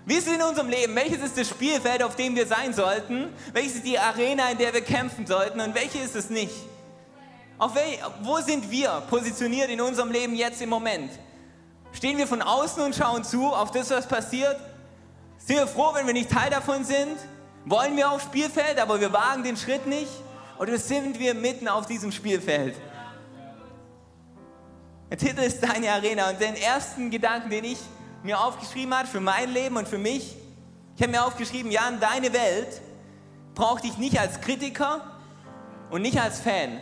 Wie 0.04 0.14
ist 0.14 0.26
es 0.26 0.34
in 0.34 0.42
unserem 0.42 0.68
Leben? 0.68 0.94
Welches 0.96 1.22
ist 1.22 1.38
das 1.38 1.48
Spielfeld, 1.48 2.02
auf 2.02 2.16
dem 2.16 2.34
wir 2.34 2.46
sein 2.46 2.74
sollten? 2.74 3.28
Welches 3.52 3.76
ist 3.76 3.86
die 3.86 3.98
Arena, 3.98 4.50
in 4.50 4.58
der 4.58 4.74
wir 4.74 4.82
kämpfen 4.82 5.26
sollten? 5.26 5.60
Und 5.60 5.74
welche 5.74 5.98
ist 5.98 6.16
es 6.16 6.28
nicht? 6.28 6.54
Auf 7.56 7.74
wel 7.74 7.98
wo 8.22 8.38
sind 8.38 8.68
wir 8.68 9.02
positioniert 9.08 9.70
in 9.70 9.80
unserem 9.80 10.10
Leben 10.10 10.34
jetzt 10.34 10.60
im 10.60 10.68
Moment? 10.68 11.12
Stehen 11.92 12.18
wir 12.18 12.26
von 12.26 12.42
außen 12.42 12.82
und 12.82 12.96
schauen 12.96 13.22
zu 13.22 13.46
auf 13.46 13.70
das, 13.70 13.90
was 13.90 14.06
passiert? 14.06 14.56
Sind 15.44 15.56
wir 15.56 15.66
froh, 15.66 15.92
wenn 15.94 16.06
wir 16.06 16.12
nicht 16.12 16.30
Teil 16.30 16.50
davon 16.50 16.84
sind? 16.84 17.18
Wollen 17.64 17.96
wir 17.96 18.10
aufs 18.10 18.24
Spielfeld, 18.24 18.78
aber 18.78 19.00
wir 19.00 19.12
wagen 19.12 19.42
den 19.42 19.56
Schritt 19.56 19.86
nicht? 19.86 20.10
Oder 20.58 20.78
sind 20.78 21.18
wir 21.18 21.34
mitten 21.34 21.66
auf 21.66 21.86
diesem 21.86 22.12
Spielfeld? 22.12 22.76
Der 25.10 25.18
Titel 25.18 25.40
ist 25.40 25.60
Deine 25.62 25.90
Arena 25.90 26.30
und 26.30 26.40
den 26.40 26.54
ersten 26.54 27.10
Gedanken, 27.10 27.50
den 27.50 27.64
ich 27.64 27.78
mir 28.22 28.38
aufgeschrieben 28.38 28.94
habe 28.94 29.08
für 29.08 29.20
mein 29.20 29.50
Leben 29.52 29.76
und 29.76 29.88
für 29.88 29.98
mich, 29.98 30.36
ich 30.96 31.02
habe 31.02 31.10
mir 31.10 31.24
aufgeschrieben, 31.24 31.72
Jan, 31.72 31.98
deine 31.98 32.32
Welt 32.32 32.80
braucht 33.54 33.82
dich 33.82 33.98
nicht 33.98 34.18
als 34.20 34.40
Kritiker 34.40 35.00
und 35.90 36.02
nicht 36.02 36.20
als 36.20 36.40
Fan, 36.40 36.78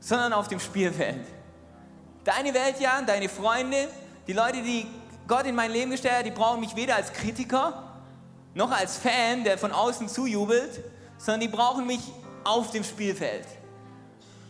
sondern 0.00 0.32
auf 0.32 0.48
dem 0.48 0.58
Spielfeld. 0.58 1.26
Deine 2.24 2.52
Welt, 2.54 2.80
Jan, 2.80 3.06
deine 3.06 3.28
Freunde, 3.28 3.88
die 4.26 4.32
Leute, 4.32 4.62
die 4.62 4.86
Gott 5.28 5.46
in 5.46 5.54
mein 5.54 5.70
Leben 5.70 5.90
gestellt 5.90 6.18
hat, 6.18 6.26
die 6.26 6.30
brauchen 6.30 6.60
mich 6.60 6.76
weder 6.76 6.96
als 6.96 7.12
Kritiker 7.12 7.82
noch 8.54 8.70
als 8.70 8.96
Fan, 8.96 9.44
der 9.44 9.58
von 9.58 9.70
außen 9.70 10.08
zujubelt, 10.08 10.80
sondern 11.18 11.40
die 11.40 11.48
brauchen 11.48 11.86
mich 11.86 12.00
auf 12.42 12.70
dem 12.70 12.84
Spielfeld. 12.84 13.46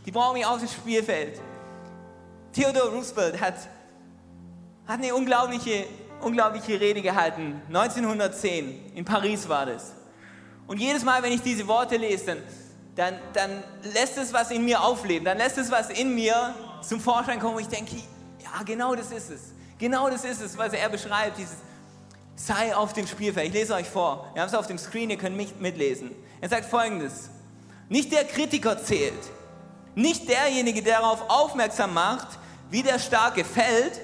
Die 0.04 0.12
brauchen 0.12 0.35
mich 0.35 0.47
auf 0.47 0.61
dem 0.61 0.68
Spielfeld. 0.68 1.40
Theodore 2.52 2.90
Roosevelt 2.90 3.40
hat, 3.40 3.54
hat 4.87 5.00
eine 5.00 5.14
unglaubliche, 5.14 5.87
unglaubliche 6.21 6.80
Rede 6.80 7.02
gehalten. 7.02 7.61
1910, 7.66 8.92
in 8.95 9.04
Paris 9.04 9.49
war 9.49 9.66
das. 9.66 9.92
Und 10.68 10.78
jedes 10.78 11.04
Mal, 11.04 11.23
wenn 11.23 11.33
ich 11.33 11.42
diese 11.42 11.66
Worte 11.66 11.97
lese, 11.97 12.26
dann, 12.26 12.38
dann, 12.95 13.14
dann 13.33 13.62
lässt 13.92 14.16
es 14.18 14.33
was 14.33 14.52
in 14.52 14.64
mir 14.64 14.80
aufleben. 14.80 15.25
Dann 15.25 15.38
lässt 15.38 15.59
es 15.59 15.71
was 15.71 15.90
in 15.90 16.14
mir 16.14 16.54
zum 16.80 17.00
Vorschein 17.00 17.40
kommen, 17.40 17.56
wo 17.56 17.59
ich 17.59 17.68
denke, 17.68 17.97
ja, 17.97 18.62
genau 18.64 18.95
das 18.95 19.11
ist 19.11 19.30
es. 19.30 19.40
Genau 19.78 20.09
das 20.09 20.25
ist 20.25 20.40
es, 20.40 20.56
was 20.56 20.73
er 20.73 20.88
beschreibt, 20.88 21.38
dieses 21.38 21.56
sei 22.37 22.76
auf 22.76 22.92
dem 22.92 23.06
Spielfeld. 23.06 23.49
Ich 23.49 23.54
lese 23.54 23.75
euch 23.75 23.88
vor. 23.88 24.30
Wir 24.35 24.42
haben 24.42 24.49
es 24.49 24.54
auf 24.54 24.66
dem 24.66 24.78
Screen, 24.78 25.11
ihr 25.11 25.16
könnt 25.16 25.37
mich 25.37 25.56
mitlesen. 25.59 26.11
Er 26.40 26.49
sagt 26.49 26.66
folgendes. 26.66 27.30
Nicht 27.88 28.12
der 28.12 28.25
Kritiker 28.25 28.83
zählt. 28.83 29.14
Nicht 29.95 30.28
derjenige, 30.28 30.83
der 30.83 31.00
darauf 31.00 31.28
aufmerksam 31.28 31.95
macht, 31.95 32.38
wie 32.71 32.83
der 32.83 32.99
Starke 32.99 33.45
fällt 33.45 34.00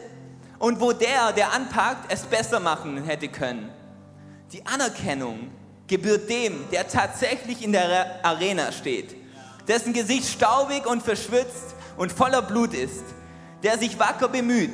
und 0.58 0.80
wo 0.80 0.92
der, 0.92 1.32
der 1.32 1.52
anpackt, 1.52 2.10
es 2.10 2.22
besser 2.22 2.60
machen 2.60 3.04
hätte 3.04 3.28
können. 3.28 3.70
Die 4.52 4.64
Anerkennung 4.64 5.50
gebührt 5.86 6.30
dem, 6.30 6.64
der 6.70 6.88
tatsächlich 6.88 7.62
in 7.62 7.72
der 7.72 8.24
Arena 8.24 8.72
steht, 8.72 9.14
dessen 9.68 9.92
Gesicht 9.92 10.28
staubig 10.28 10.86
und 10.86 11.02
verschwitzt 11.02 11.74
und 11.96 12.12
voller 12.12 12.42
Blut 12.42 12.72
ist, 12.72 13.04
der 13.62 13.78
sich 13.78 13.98
wacker 13.98 14.28
bemüht, 14.28 14.72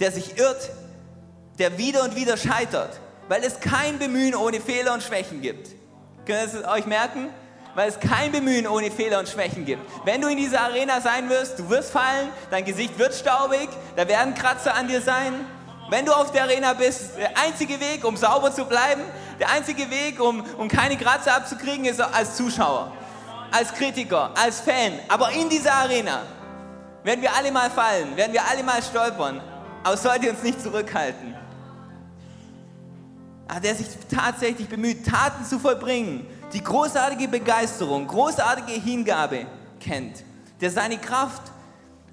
der 0.00 0.12
sich 0.12 0.38
irrt, 0.38 0.70
der 1.58 1.78
wieder 1.78 2.02
und 2.04 2.16
wieder 2.16 2.36
scheitert, 2.36 2.98
weil 3.28 3.44
es 3.44 3.60
kein 3.60 3.98
Bemühen 3.98 4.34
ohne 4.34 4.60
Fehler 4.60 4.94
und 4.94 5.02
Schwächen 5.02 5.40
gibt. 5.42 5.68
Könnt 6.26 6.54
ihr 6.54 6.60
es 6.60 6.68
euch 6.68 6.86
merken? 6.86 7.28
weil 7.74 7.88
es 7.88 8.00
kein 8.00 8.32
Bemühen 8.32 8.66
ohne 8.66 8.90
Fehler 8.90 9.18
und 9.18 9.28
Schwächen 9.28 9.64
gibt. 9.64 9.82
Wenn 10.04 10.20
du 10.20 10.28
in 10.28 10.36
dieser 10.36 10.62
Arena 10.62 11.00
sein 11.00 11.28
wirst, 11.28 11.58
du 11.58 11.68
wirst 11.70 11.92
fallen, 11.92 12.28
dein 12.50 12.64
Gesicht 12.64 12.98
wird 12.98 13.14
staubig, 13.14 13.68
da 13.96 14.08
werden 14.08 14.34
Kratzer 14.34 14.74
an 14.74 14.88
dir 14.88 15.00
sein. 15.00 15.32
Wenn 15.88 16.06
du 16.06 16.12
auf 16.12 16.30
der 16.32 16.44
Arena 16.44 16.72
bist, 16.74 17.16
der 17.18 17.36
einzige 17.38 17.80
Weg, 17.80 18.04
um 18.04 18.16
sauber 18.16 18.52
zu 18.52 18.64
bleiben, 18.64 19.02
der 19.40 19.50
einzige 19.50 19.90
Weg, 19.90 20.20
um, 20.20 20.44
um 20.58 20.68
keine 20.68 20.96
Kratzer 20.96 21.34
abzukriegen, 21.34 21.84
ist 21.84 22.00
als 22.00 22.36
Zuschauer, 22.36 22.92
als 23.50 23.72
Kritiker, 23.74 24.30
als 24.34 24.60
Fan. 24.60 24.92
Aber 25.08 25.30
in 25.30 25.48
dieser 25.48 25.72
Arena 25.72 26.22
werden 27.02 27.22
wir 27.22 27.34
alle 27.34 27.50
mal 27.50 27.70
fallen, 27.70 28.16
werden 28.16 28.32
wir 28.32 28.44
alle 28.44 28.62
mal 28.62 28.82
stolpern, 28.82 29.40
aber 29.82 29.94
es 29.94 30.02
sollte 30.02 30.30
uns 30.30 30.42
nicht 30.42 30.60
zurückhalten. 30.60 31.34
Aber 33.48 33.60
der 33.60 33.74
sich 33.74 33.88
tatsächlich 34.08 34.68
bemüht, 34.68 35.06
Taten 35.06 35.44
zu 35.44 35.58
vollbringen, 35.58 36.26
die 36.52 36.62
großartige 36.62 37.28
Begeisterung, 37.28 38.06
großartige 38.06 38.80
Hingabe 38.80 39.46
kennt, 39.80 40.22
der 40.60 40.70
seine 40.70 40.98
Kraft 40.98 41.42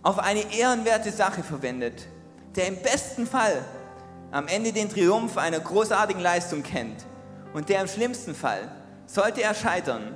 auf 0.03 0.19
eine 0.19 0.53
ehrenwerte 0.53 1.11
Sache 1.11 1.43
verwendet, 1.43 2.07
der 2.55 2.67
im 2.67 2.81
besten 2.81 3.27
Fall 3.27 3.63
am 4.31 4.47
Ende 4.47 4.71
den 4.71 4.89
Triumph 4.89 5.37
einer 5.37 5.59
großartigen 5.59 6.21
Leistung 6.21 6.63
kennt 6.63 7.05
und 7.53 7.69
der 7.69 7.81
im 7.81 7.87
schlimmsten 7.87 8.35
Fall, 8.35 8.71
sollte 9.05 9.41
er 9.41 9.53
scheitern, 9.53 10.15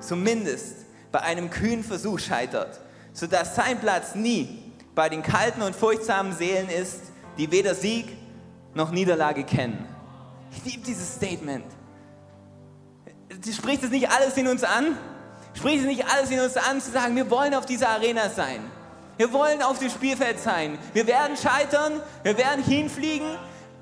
zumindest 0.00 0.76
bei 1.10 1.20
einem 1.20 1.50
kühnen 1.50 1.84
Versuch 1.84 2.18
scheitert, 2.18 2.80
sodass 3.12 3.54
sein 3.56 3.78
Platz 3.80 4.14
nie 4.14 4.65
bei 4.96 5.08
den 5.10 5.22
kalten 5.22 5.62
und 5.62 5.76
furchtsamen 5.76 6.32
Seelen 6.32 6.68
ist, 6.68 7.00
die 7.38 7.52
weder 7.52 7.74
Sieg 7.74 8.16
noch 8.74 8.90
Niederlage 8.90 9.44
kennen. 9.44 9.86
Ich 10.50 10.64
liebe 10.64 10.84
dieses 10.84 11.14
Statement. 11.14 11.66
Spricht 13.54 13.84
es 13.84 13.90
nicht 13.90 14.10
alles 14.10 14.36
in 14.36 14.48
uns 14.48 14.64
an? 14.64 14.96
Spricht 15.54 15.80
es 15.80 15.86
nicht 15.86 16.06
alles 16.06 16.30
in 16.30 16.40
uns 16.40 16.56
an, 16.56 16.80
zu 16.80 16.90
sagen, 16.90 17.14
wir 17.14 17.30
wollen 17.30 17.54
auf 17.54 17.66
dieser 17.66 17.90
Arena 17.90 18.30
sein. 18.30 18.60
Wir 19.18 19.32
wollen 19.32 19.62
auf 19.62 19.78
dem 19.78 19.90
Spielfeld 19.90 20.40
sein. 20.40 20.78
Wir 20.94 21.06
werden 21.06 21.36
scheitern, 21.36 22.00
wir 22.22 22.36
werden 22.38 22.64
hinfliegen, 22.64 23.28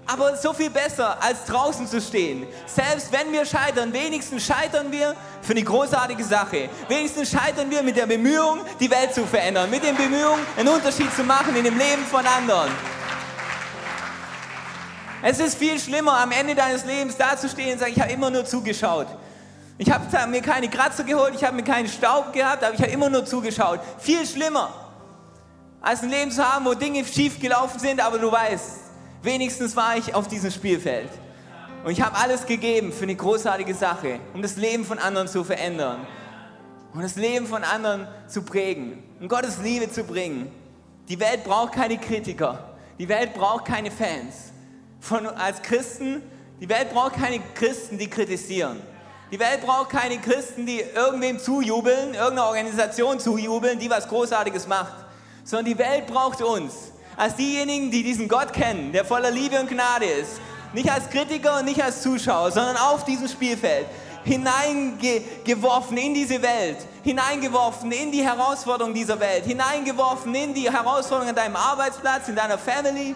aber 0.06 0.36
so 0.36 0.52
viel 0.52 0.70
besser, 0.70 1.22
als 1.22 1.44
draußen 1.46 1.86
zu 1.86 2.00
stehen. 2.00 2.46
Selbst 2.66 3.10
wenn 3.12 3.32
wir 3.32 3.44
scheitern, 3.46 3.92
wenigstens 3.92 4.44
scheitern 4.44 4.92
wir 4.92 5.14
für 5.42 5.52
eine 5.52 5.62
großartige 5.62 6.24
Sache. 6.24 6.68
Wenigstens 6.88 7.30
scheitern 7.30 7.70
wir 7.70 7.82
mit 7.82 7.96
der 7.96 8.06
Bemühung, 8.06 8.60
die 8.80 8.90
Welt 8.90 9.14
zu 9.14 9.26
verändern. 9.26 9.70
Mit 9.70 9.82
den 9.82 9.96
Bemühungen, 9.96 10.44
einen 10.56 10.68
Unterschied 10.68 11.14
zu 11.14 11.24
machen 11.24 11.56
in 11.56 11.64
dem 11.64 11.78
Leben 11.78 12.04
von 12.04 12.24
anderen. 12.26 12.70
Es 15.22 15.38
ist 15.38 15.56
viel 15.56 15.78
schlimmer, 15.80 16.20
am 16.20 16.32
Ende 16.32 16.54
deines 16.54 16.84
Lebens 16.84 17.16
dazustehen 17.16 17.72
und 17.72 17.78
zu 17.78 17.84
sagen, 17.84 17.94
ich 17.96 18.00
habe 18.00 18.12
immer 18.12 18.28
nur 18.28 18.44
zugeschaut. 18.44 19.06
Ich 19.78 19.90
habe 19.90 20.04
mir 20.28 20.42
keine 20.42 20.68
Kratzer 20.68 21.02
geholt, 21.02 21.34
ich 21.34 21.42
habe 21.42 21.56
mir 21.56 21.64
keinen 21.64 21.88
Staub 21.88 22.32
gehabt, 22.32 22.62
aber 22.62 22.74
ich 22.74 22.80
habe 22.80 22.92
immer 22.92 23.08
nur 23.08 23.24
zugeschaut. 23.24 23.80
Viel 23.98 24.26
schlimmer 24.26 24.70
als 25.80 26.02
ein 26.02 26.10
Leben 26.10 26.30
zu 26.30 26.44
haben, 26.44 26.64
wo 26.64 26.74
Dinge 26.74 27.04
schief 27.04 27.40
gelaufen 27.40 27.78
sind, 27.78 28.00
aber 28.00 28.18
du 28.18 28.30
weißt, 28.30 28.83
wenigstens 29.24 29.76
war 29.76 29.96
ich 29.96 30.14
auf 30.14 30.28
diesem 30.28 30.50
Spielfeld. 30.50 31.10
Und 31.84 31.90
ich 31.90 32.00
habe 32.00 32.16
alles 32.16 32.46
gegeben 32.46 32.92
für 32.92 33.02
eine 33.02 33.14
großartige 33.14 33.74
Sache, 33.74 34.20
um 34.32 34.42
das 34.42 34.56
Leben 34.56 34.84
von 34.84 34.98
anderen 34.98 35.28
zu 35.28 35.44
verändern. 35.44 36.06
Und 36.94 37.02
das 37.02 37.16
Leben 37.16 37.46
von 37.46 37.64
anderen 37.64 38.06
zu 38.28 38.42
prägen. 38.42 39.02
Und 39.20 39.28
Gottes 39.28 39.58
Liebe 39.62 39.90
zu 39.90 40.04
bringen. 40.04 40.50
Die 41.08 41.18
Welt 41.20 41.44
braucht 41.44 41.72
keine 41.72 41.98
Kritiker. 41.98 42.76
Die 42.98 43.08
Welt 43.08 43.34
braucht 43.34 43.64
keine 43.66 43.90
Fans. 43.90 44.52
Von, 45.00 45.26
als 45.26 45.60
Christen, 45.60 46.22
die 46.60 46.68
Welt 46.68 46.90
braucht 46.90 47.14
keine 47.14 47.40
Christen, 47.54 47.98
die 47.98 48.08
kritisieren. 48.08 48.80
Die 49.30 49.38
Welt 49.38 49.62
braucht 49.62 49.90
keine 49.90 50.18
Christen, 50.18 50.64
die 50.64 50.80
irgendwem 50.80 51.38
zujubeln, 51.38 52.14
irgendeiner 52.14 52.46
Organisation 52.46 53.18
zujubeln, 53.18 53.78
die 53.78 53.90
was 53.90 54.08
Großartiges 54.08 54.68
macht 54.68 55.04
sondern 55.44 55.66
die 55.66 55.78
Welt 55.78 56.06
braucht 56.06 56.42
uns 56.42 56.90
als 57.16 57.36
diejenigen, 57.36 57.90
die 57.90 58.02
diesen 58.02 58.28
Gott 58.28 58.52
kennen, 58.52 58.92
der 58.92 59.04
voller 59.04 59.30
Liebe 59.30 59.58
und 59.60 59.68
Gnade 59.68 60.06
ist. 60.06 60.40
Nicht 60.72 60.90
als 60.90 61.08
Kritiker 61.08 61.58
und 61.58 61.66
nicht 61.66 61.82
als 61.82 62.02
Zuschauer, 62.02 62.50
sondern 62.50 62.76
auf 62.76 63.04
diesem 63.04 63.28
Spielfeld 63.28 63.86
hineingeworfen 64.24 65.96
in 65.96 66.14
diese 66.14 66.40
Welt, 66.42 66.78
hineingeworfen 67.02 67.92
in 67.92 68.10
die 68.10 68.24
Herausforderungen 68.24 68.94
dieser 68.94 69.20
Welt, 69.20 69.44
hineingeworfen 69.44 70.34
in 70.34 70.54
die 70.54 70.70
Herausforderungen 70.70 71.28
an 71.28 71.36
deinem 71.36 71.56
Arbeitsplatz, 71.56 72.28
in 72.28 72.34
deiner 72.34 72.58
Family. 72.58 73.14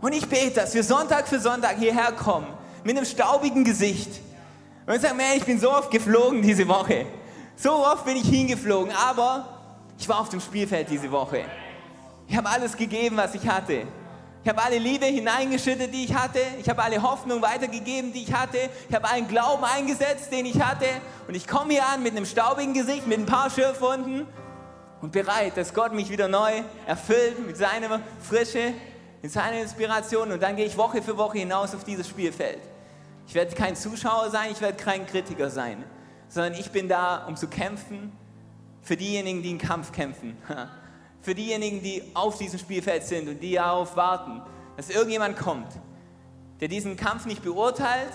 Und 0.00 0.12
ich 0.12 0.26
bete, 0.28 0.60
dass 0.60 0.74
wir 0.74 0.84
Sonntag 0.84 1.26
für 1.26 1.40
Sonntag 1.40 1.78
hierher 1.78 2.12
kommen 2.12 2.46
mit 2.84 2.96
einem 2.96 3.06
staubigen 3.06 3.64
Gesicht. 3.64 4.20
Und 4.86 4.94
ich 4.94 5.00
sage, 5.00 5.14
man, 5.14 5.36
ich 5.36 5.44
bin 5.44 5.58
so 5.58 5.72
oft 5.72 5.90
geflogen 5.90 6.42
diese 6.42 6.68
Woche. 6.68 7.06
So 7.56 7.72
oft 7.72 8.04
bin 8.04 8.16
ich 8.16 8.28
hingeflogen, 8.28 8.92
aber 8.94 9.48
ich 9.98 10.08
war 10.08 10.20
auf 10.20 10.28
dem 10.28 10.40
Spielfeld 10.40 10.88
diese 10.88 11.10
Woche. 11.10 11.44
Ich 12.28 12.36
habe 12.36 12.48
alles 12.48 12.76
gegeben, 12.76 13.16
was 13.16 13.34
ich 13.34 13.46
hatte. 13.48 13.86
Ich 14.42 14.48
habe 14.48 14.62
alle 14.62 14.78
Liebe 14.78 15.06
hineingeschüttet, 15.06 15.92
die 15.92 16.04
ich 16.04 16.14
hatte. 16.14 16.38
Ich 16.60 16.68
habe 16.68 16.82
alle 16.82 17.02
Hoffnung 17.02 17.42
weitergegeben, 17.42 18.12
die 18.12 18.22
ich 18.22 18.32
hatte. 18.32 18.58
Ich 18.88 18.94
habe 18.94 19.08
allen 19.08 19.26
Glauben 19.26 19.64
eingesetzt, 19.64 20.30
den 20.30 20.46
ich 20.46 20.60
hatte. 20.60 20.86
Und 21.26 21.34
ich 21.34 21.48
komme 21.48 21.72
hier 21.72 21.86
an 21.86 22.02
mit 22.02 22.12
einem 22.12 22.26
staubigen 22.26 22.72
Gesicht, 22.72 23.06
mit 23.06 23.18
ein 23.18 23.26
paar 23.26 23.50
Schürfwunden 23.50 24.26
und 25.00 25.12
bereit, 25.12 25.56
dass 25.56 25.74
Gott 25.74 25.92
mich 25.92 26.10
wieder 26.10 26.28
neu 26.28 26.62
erfüllt 26.86 27.44
mit 27.44 27.56
seiner 27.56 28.00
Frische, 28.20 28.72
mit 29.22 29.32
seiner 29.32 29.60
Inspiration. 29.60 30.30
Und 30.32 30.42
dann 30.42 30.56
gehe 30.56 30.66
ich 30.66 30.76
Woche 30.76 31.02
für 31.02 31.16
Woche 31.16 31.38
hinaus 31.38 31.74
auf 31.74 31.84
dieses 31.84 32.08
Spielfeld. 32.08 32.60
Ich 33.26 33.34
werde 33.34 33.54
kein 33.54 33.74
Zuschauer 33.74 34.30
sein, 34.30 34.50
ich 34.52 34.60
werde 34.60 34.76
kein 34.76 35.06
Kritiker 35.06 35.50
sein, 35.50 35.84
sondern 36.28 36.54
ich 36.54 36.70
bin 36.70 36.88
da, 36.88 37.26
um 37.26 37.36
zu 37.36 37.48
kämpfen 37.48 38.12
für 38.82 38.96
diejenigen, 38.96 39.42
die 39.42 39.50
einen 39.50 39.58
Kampf 39.58 39.90
kämpfen, 39.90 40.36
für 41.26 41.34
diejenigen, 41.34 41.82
die 41.82 42.04
auf 42.14 42.38
diesem 42.38 42.60
Spielfeld 42.60 43.02
sind 43.02 43.28
und 43.28 43.40
die 43.40 43.54
darauf 43.54 43.96
warten, 43.96 44.40
dass 44.76 44.90
irgendjemand 44.90 45.36
kommt, 45.36 45.66
der 46.60 46.68
diesen 46.68 46.96
Kampf 46.96 47.26
nicht 47.26 47.42
beurteilt, 47.42 48.12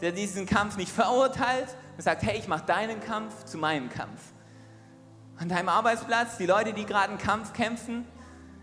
der 0.00 0.10
diesen 0.10 0.44
Kampf 0.44 0.76
nicht 0.76 0.90
verurteilt 0.90 1.68
und 1.96 2.02
sagt, 2.02 2.24
hey, 2.24 2.36
ich 2.36 2.48
mache 2.48 2.66
deinen 2.66 2.98
Kampf 2.98 3.44
zu 3.44 3.58
meinem 3.58 3.88
Kampf. 3.88 4.20
An 5.38 5.48
deinem 5.48 5.68
Arbeitsplatz, 5.68 6.36
die 6.36 6.46
Leute, 6.46 6.72
die 6.72 6.84
gerade 6.84 7.10
einen 7.10 7.18
Kampf 7.18 7.52
kämpfen, 7.52 8.08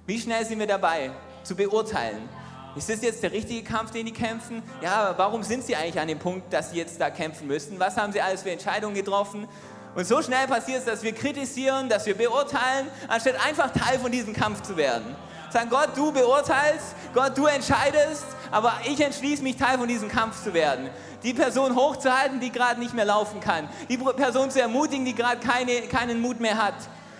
wie 0.05 0.19
schnell 0.19 0.43
sind 0.43 0.59
wir 0.59 0.67
dabei 0.67 1.11
zu 1.43 1.55
beurteilen? 1.55 2.27
Ist 2.75 2.89
das 2.89 3.01
jetzt 3.01 3.23
der 3.23 3.31
richtige 3.31 3.63
Kampf, 3.63 3.91
den 3.91 4.05
die 4.05 4.11
kämpfen? 4.11 4.61
Ja, 4.81 5.13
warum 5.15 5.41
sind 5.41 5.63
sie 5.63 5.77
eigentlich 5.77 6.01
an 6.01 6.09
dem 6.09 6.19
Punkt, 6.19 6.51
dass 6.51 6.71
sie 6.71 6.77
jetzt 6.79 6.99
da 6.99 7.09
kämpfen 7.09 7.47
müssten? 7.47 7.79
Was 7.79 7.95
haben 7.95 8.11
sie 8.11 8.19
alles 8.19 8.41
für 8.41 8.51
Entscheidungen 8.51 8.95
getroffen? 8.95 9.47
Und 9.95 10.05
so 10.05 10.21
schnell 10.21 10.47
passiert 10.47 10.79
es, 10.79 10.85
dass 10.85 11.03
wir 11.03 11.13
kritisieren, 11.13 11.89
dass 11.89 12.05
wir 12.05 12.15
beurteilen, 12.15 12.87
anstatt 13.07 13.35
einfach 13.45 13.71
Teil 13.71 13.99
von 13.99 14.11
diesem 14.11 14.33
Kampf 14.33 14.61
zu 14.61 14.77
werden. 14.77 15.15
Sagen, 15.49 15.69
Gott, 15.69 15.89
du 15.95 16.11
beurteilst, 16.11 16.95
Gott, 17.13 17.35
du 17.35 17.47
entscheidest, 17.47 18.25
aber 18.51 18.73
ich 18.85 19.01
entschließe 19.01 19.41
mich, 19.41 19.57
Teil 19.57 19.79
von 19.79 19.87
diesem 19.87 20.07
Kampf 20.07 20.43
zu 20.43 20.53
werden. 20.53 20.89
Die 21.23 21.33
Person 21.33 21.75
hochzuhalten, 21.75 22.39
die 22.39 22.51
gerade 22.51 22.79
nicht 22.79 22.93
mehr 22.93 23.05
laufen 23.05 23.39
kann. 23.39 23.67
Die 23.89 23.97
Person 23.97 24.51
zu 24.51 24.61
ermutigen, 24.61 25.05
die 25.05 25.15
gerade 25.15 25.45
keine, 25.45 25.81
keinen 25.87 26.21
Mut 26.21 26.39
mehr 26.39 26.63
hat. 26.63 26.75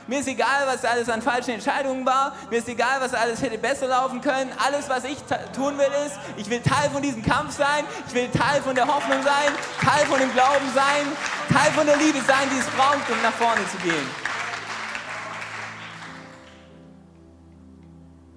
Mir 0.10 0.22
ist 0.22 0.28
egal, 0.28 0.66
was 0.66 0.84
alles 0.84 1.08
an 1.08 1.22
falschen 1.22 1.52
Entscheidungen 1.52 2.04
war. 2.04 2.34
Mir 2.50 2.58
ist 2.58 2.68
egal, 2.68 3.00
was 3.00 3.14
alles 3.14 3.44
hätte 3.44 3.60
besser 3.60 3.86
laufen 3.86 4.22
können. 4.22 4.52
Alles, 4.58 4.90
was 4.90 5.04
ich 5.04 5.20
tun 5.56 5.78
will, 5.78 5.92
ist, 6.08 6.18
ich 6.36 6.50
will 6.50 6.62
Teil 6.62 6.90
von 6.90 7.04
diesem 7.04 7.22
Kampf 7.22 7.56
sein. 7.56 7.86
Ich 8.08 8.16
will 8.16 8.28
Teil 8.30 8.60
von 8.64 8.74
der 8.74 8.88
Hoffnung 8.88 9.22
sein. 9.22 9.54
Teil 9.80 10.08
von 10.08 10.20
dem 10.20 10.34
Glauben 10.34 10.66
sein. 10.74 11.06
Teil 11.54 11.72
von 11.74 11.86
der 11.86 11.96
Liebe 11.98 12.20
sein, 12.22 12.50
die 12.52 12.58
es 12.58 12.66
braucht, 12.76 13.08
um 13.08 13.22
nach 13.22 13.34
vorne 13.34 13.62
zu 13.70 13.78
gehen. 13.78 14.10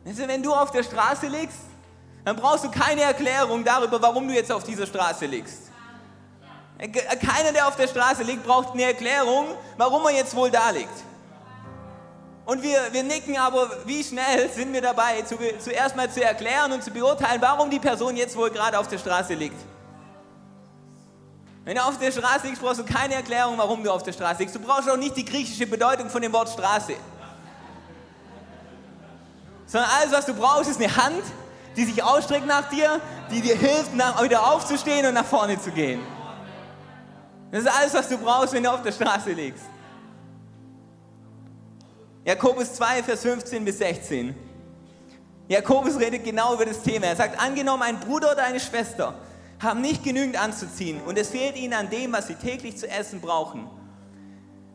Wenn 0.05 0.43
du 0.43 0.53
auf 0.53 0.73
der 0.73 0.83
Straße 0.83 1.27
liegst, 1.27 1.61
dann 2.27 2.37
brauchst 2.37 2.65
du 2.65 2.71
keine 2.71 3.01
Erklärung 3.01 3.65
darüber, 3.65 4.03
warum 4.03 4.29
du 4.29 4.35
jetzt 4.35 4.53
auf 4.53 4.63
dieser 4.63 4.85
Straße 4.87 5.25
liegst. 5.25 5.71
Keiner, 6.79 7.53
der 7.55 7.67
auf 7.67 7.77
der 7.77 7.89
Straße 7.89 8.25
liegt, 8.25 8.45
braucht 8.45 8.75
eine 8.75 8.83
Erklärung, 8.83 9.47
warum 9.79 10.05
er 10.05 10.13
jetzt 10.13 10.37
wohl 10.37 10.51
da 10.51 10.69
liegt. 10.69 11.12
Und 12.45 12.63
wir, 12.63 12.93
wir 12.93 13.03
nicken 13.05 13.37
aber, 13.39 13.71
wie 13.85 14.03
schnell 14.03 14.51
sind 14.51 14.73
wir 14.73 14.83
dabei, 14.83 15.23
zu, 15.23 15.37
zuerst 15.59 15.95
mal 15.95 16.11
zu 16.11 16.23
erklären 16.23 16.73
und 16.73 16.83
zu 16.83 16.91
beurteilen, 16.91 17.41
warum 17.41 17.71
die 17.71 17.79
Person 17.79 18.17
jetzt 18.17 18.37
wohl 18.37 18.51
gerade 18.51 18.79
auf 18.79 18.89
der 18.89 18.99
Straße 18.99 19.35
liegt. 19.35 19.61
Wenn 21.65 21.77
du 21.77 21.85
auf 21.85 21.97
der 21.99 22.11
Straße 22.11 22.49
liegst, 22.49 22.61
brauchst 22.61 22.81
du 22.81 22.85
keine 22.85 23.15
Erklärung, 23.15 23.57
warum 23.57 23.85
du 23.85 23.93
auf 23.93 24.03
der 24.03 24.13
Straße 24.13 24.41
liegst. 24.41 24.57
Du 24.57 24.61
brauchst 24.61 24.91
auch 24.91 24.97
nicht 24.97 25.17
die 25.17 25.25
griechische 25.25 25.67
Bedeutung 25.67 26.11
von 26.11 26.21
dem 26.21 26.33
Wort 26.33 26.49
Straße. 26.49 26.95
Sondern 29.67 29.89
alles, 30.01 30.13
was 30.13 30.27
du 30.27 30.35
brauchst, 30.35 30.69
ist 30.69 30.81
eine 30.81 30.95
Hand, 30.97 31.23
die 31.77 31.85
sich 31.85 32.03
ausstreckt 32.03 32.47
nach 32.47 32.69
dir, 32.69 33.01
die 33.31 33.41
dir 33.41 33.57
hilft, 33.57 33.95
wieder 33.95 34.53
aufzustehen 34.53 35.07
und 35.07 35.15
nach 35.15 35.25
vorne 35.25 35.61
zu 35.61 35.71
gehen. 35.71 36.01
Das 37.53 37.63
ist 37.63 37.69
alles, 37.69 37.95
was 37.95 38.09
du 38.09 38.19
brauchst, 38.19 38.53
wenn 38.53 38.65
du 38.65 38.71
auf 38.71 38.83
der 38.83 38.93
Straße 38.93 39.31
liegst. 39.31 39.65
Jakobus 42.25 42.75
2, 42.75 43.03
Vers 43.03 43.23
15 43.23 43.65
bis 43.65 43.79
16. 43.79 44.35
Jakobus 45.49 45.99
redet 45.99 46.23
genau 46.23 46.55
über 46.55 46.65
das 46.65 46.81
Thema. 46.81 47.07
Er 47.07 47.17
sagt, 47.17 47.41
angenommen, 47.43 47.83
ein 47.83 47.99
Bruder 47.99 48.31
oder 48.33 48.45
eine 48.45 48.61
Schwester 48.61 49.15
haben 49.59 49.81
nicht 49.81 50.05
genügend 50.05 50.41
anzuziehen 50.41 51.01
und 51.03 51.19
es 51.19 51.31
fehlt 51.31 51.57
ihnen 51.57 51.75
an 51.75 51.91
dem, 51.91 52.13
was 52.13 52.29
sie 52.29 52.37
täglich 52.37 52.77
zu 52.77 52.89
essen 52.89 53.21
brauchen. 53.21 53.69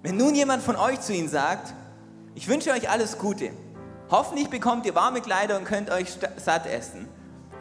Wenn 0.02 0.18
nun 0.18 0.36
jemand 0.36 0.62
von 0.62 0.76
euch 0.76 1.00
zu 1.00 1.14
ihnen 1.14 1.30
sagt, 1.30 1.74
ich 2.36 2.50
wünsche 2.50 2.72
euch 2.72 2.90
alles 2.90 3.18
Gute, 3.18 3.52
hoffentlich 4.12 4.50
bekommt 4.50 4.86
ihr 4.86 4.96
warme 4.96 5.22
Kleider 5.22 5.58
und 5.58 5.64
könnt 5.64 5.90
euch 5.90 6.18
satt 6.38 6.66
essen, 6.68 7.08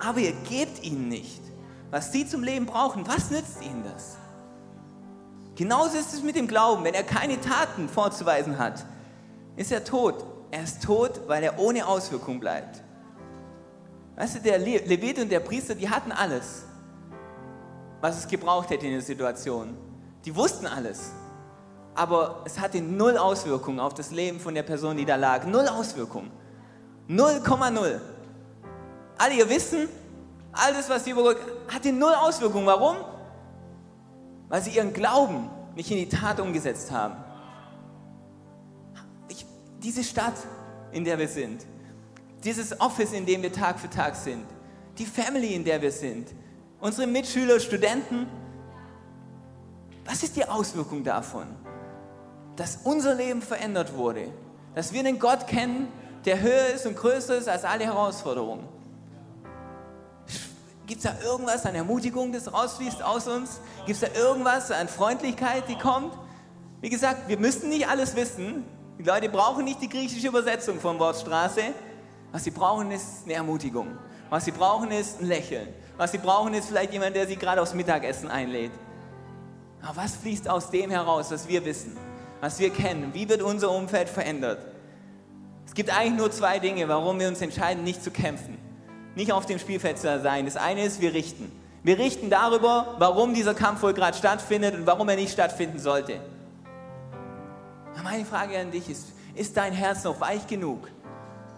aber 0.01 0.19
ihr 0.19 0.33
gebt 0.49 0.83
ihnen 0.83 1.09
nicht, 1.09 1.41
was 1.91 2.11
sie 2.11 2.27
zum 2.27 2.43
Leben 2.43 2.67
brauchen, 2.67 3.07
was 3.07 3.31
nützt 3.31 3.63
ihnen 3.63 3.85
das? 3.85 4.17
Genauso 5.55 5.97
ist 5.97 6.13
es 6.13 6.23
mit 6.23 6.37
dem 6.37 6.49
Glauben. 6.49 6.85
Wenn 6.85 6.95
er 6.95 7.03
keine 7.03 7.41
Taten 7.41 7.89
vorzuweisen 7.89 8.59
hat, 8.59 8.85
ist 9.57 9.73
er 9.73 9.85
tot. 9.85 10.25
Er 10.51 10.63
ist 10.63 10.83
tot, 10.83 11.21
weil 11.27 11.43
er 11.43 11.59
ohne 11.59 11.87
Auswirkung 11.87 12.39
bleibt. 12.39 12.83
Weißt 14.17 14.37
du, 14.37 14.41
der 14.41 14.59
Levit 14.59 15.19
und 15.19 15.31
der 15.31 15.41
Priester, 15.41 15.75
die 15.75 15.91
hatten 15.91 16.13
alles, 16.13 16.65
was 18.01 18.19
es 18.19 18.29
gebraucht 18.29 18.71
hätte 18.71 18.87
in 18.87 18.93
der 18.93 19.03
Situation. 19.03 19.77
Die 20.25 20.35
wussten 20.35 20.67
alles. 20.67 21.13
Aber 21.95 22.43
es 22.45 22.59
hatte 22.59 22.81
null 22.81 23.17
Auswirkung 23.17 23.81
auf 23.81 23.95
das 23.95 24.11
Leben 24.11 24.39
von 24.39 24.55
der 24.55 24.63
Person, 24.63 24.97
die 24.97 25.05
da 25.05 25.17
lag. 25.17 25.47
Null 25.47 25.67
Auswirkung. 25.69 26.31
0,0. 27.09 28.01
Alle 29.19 29.35
ihr 29.35 29.49
Wissen, 29.49 29.89
alles, 30.53 30.89
was 30.89 31.05
sie 31.05 31.11
überrückt, 31.11 31.43
hatte 31.73 31.93
null 31.93 32.15
Auswirkung. 32.15 32.67
Warum? 32.67 32.97
Weil 34.49 34.63
sie 34.63 34.71
ihren 34.71 34.93
Glauben 34.93 35.51
nicht 35.75 35.91
in 35.91 35.99
die 35.99 36.09
Tat 36.09 36.41
umgesetzt 36.41 36.91
haben. 36.91 37.17
Diese 39.87 40.03
Stadt, 40.03 40.35
in 40.91 41.05
der 41.05 41.17
wir 41.17 41.29
sind, 41.29 41.65
dieses 42.43 42.81
Office, 42.81 43.13
in 43.13 43.25
dem 43.25 43.41
wir 43.43 43.53
Tag 43.53 43.79
für 43.79 43.89
Tag 43.89 44.17
sind, 44.17 44.45
die 44.99 45.07
Family, 45.07 45.55
in 45.55 45.65
der 45.65 45.81
wir 45.81 45.93
sind, 45.93 46.27
unsere 46.81 47.07
Mitschüler, 47.07 47.61
Studenten. 47.61 48.27
Was 50.05 50.25
ist 50.25 50.35
die 50.35 50.45
Auswirkung 50.45 51.05
davon? 51.05 51.47
Dass 52.57 52.81
unser 52.83 53.15
Leben 53.15 53.41
verändert 53.41 53.97
wurde, 53.97 54.33
dass 54.75 54.93
wir 54.93 54.99
einen 54.99 55.21
Gott 55.21 55.47
kennen, 55.47 55.87
der 56.25 56.41
höher 56.41 56.67
ist 56.75 56.85
und 56.85 56.97
größer 56.97 57.37
ist 57.37 57.49
als 57.49 57.63
alle 57.63 57.85
Herausforderungen. 57.85 58.67
Gibt 60.89 61.05
es 61.05 61.13
da 61.13 61.17
irgendwas 61.25 61.65
an 61.65 61.77
Ermutigung, 61.77 62.33
das 62.33 62.53
rausfließt 62.53 63.05
aus 63.05 63.29
uns? 63.29 63.61
Gibt 63.87 64.03
es 64.03 64.11
da 64.11 64.19
irgendwas 64.19 64.73
an 64.73 64.89
Freundlichkeit, 64.89 65.69
die 65.69 65.79
kommt? 65.79 66.13
Wie 66.81 66.91
gesagt, 66.91 67.29
wir 67.29 67.39
müssen 67.39 67.69
nicht 67.69 67.87
alles 67.87 68.17
wissen. 68.17 68.65
Die 68.99 69.03
Leute 69.03 69.29
brauchen 69.29 69.65
nicht 69.65 69.83
die 69.83 69.89
griechische 69.89 70.29
Übersetzung 70.29 70.81
vom 70.81 70.99
Wort 70.99 71.17
Straße. 71.17 71.61
Was 72.33 72.45
sie 72.45 72.51
brauchen, 72.51 72.91
ist 72.91 73.25
eine 73.25 73.35
Ermutigung. 73.35 73.99
Was 74.31 74.47
sie 74.47 74.53
brauchen, 74.53 74.91
ist 74.91 75.21
ein 75.21 75.27
Lächeln. 75.27 75.69
Was 75.97 76.13
sie 76.13 76.19
brauchen, 76.19 76.55
ist 76.55 76.69
vielleicht 76.69 76.93
jemand, 76.93 77.15
der 77.15 77.27
sie 77.27 77.37
gerade 77.37 77.61
aufs 77.61 77.75
Mittagessen 77.75 78.29
einlädt. 78.29 78.73
Aber 79.83 79.97
was 79.97 80.17
fließt 80.17 80.49
aus 80.49 80.71
dem 80.71 80.91
heraus, 80.91 81.31
was 81.31 81.47
wir 81.47 81.65
wissen, 81.65 81.97
was 82.41 82.59
wir 82.59 82.71
kennen? 82.71 83.13
Wie 83.13 83.29
wird 83.29 83.43
unser 83.43 83.71
Umfeld 83.71 84.09
verändert? 84.09 84.59
Es 85.67 85.75
gibt 85.75 85.91
eigentlich 85.91 86.19
nur 86.19 86.31
zwei 86.31 86.59
Dinge, 86.59 86.89
warum 86.89 87.19
wir 87.19 87.29
uns 87.29 87.41
entscheiden, 87.41 87.85
nicht 87.85 88.03
zu 88.03 88.11
kämpfen, 88.11 88.57
nicht 89.15 89.33
auf 89.33 89.47
dem 89.47 89.59
Spielfeld 89.59 89.99
zu 89.99 90.21
sein. 90.21 90.47
Das 90.47 90.57
eine 90.57 90.85
ist, 90.85 91.01
wir 91.01 91.13
richten. 91.13 91.53
Wir 91.83 91.99
richten 91.99 92.31
darüber, 92.31 92.97
warum 92.99 93.35
dieser 93.35 93.55
Kampf 93.55 93.83
wohl 93.83 93.93
gerade 93.93 94.17
stattfindet 94.17 94.75
und 94.75 94.87
warum 94.87 95.09
er 95.09 95.17
nicht 95.17 95.33
stattfinden 95.33 95.79
sollte. 95.79 96.21
Meine 98.03 98.25
Frage 98.25 98.59
an 98.59 98.71
dich 98.71 98.89
ist, 98.89 99.13
ist 99.35 99.57
dein 99.57 99.73
Herz 99.73 100.05
noch 100.05 100.21
weich 100.21 100.47
genug, 100.47 100.89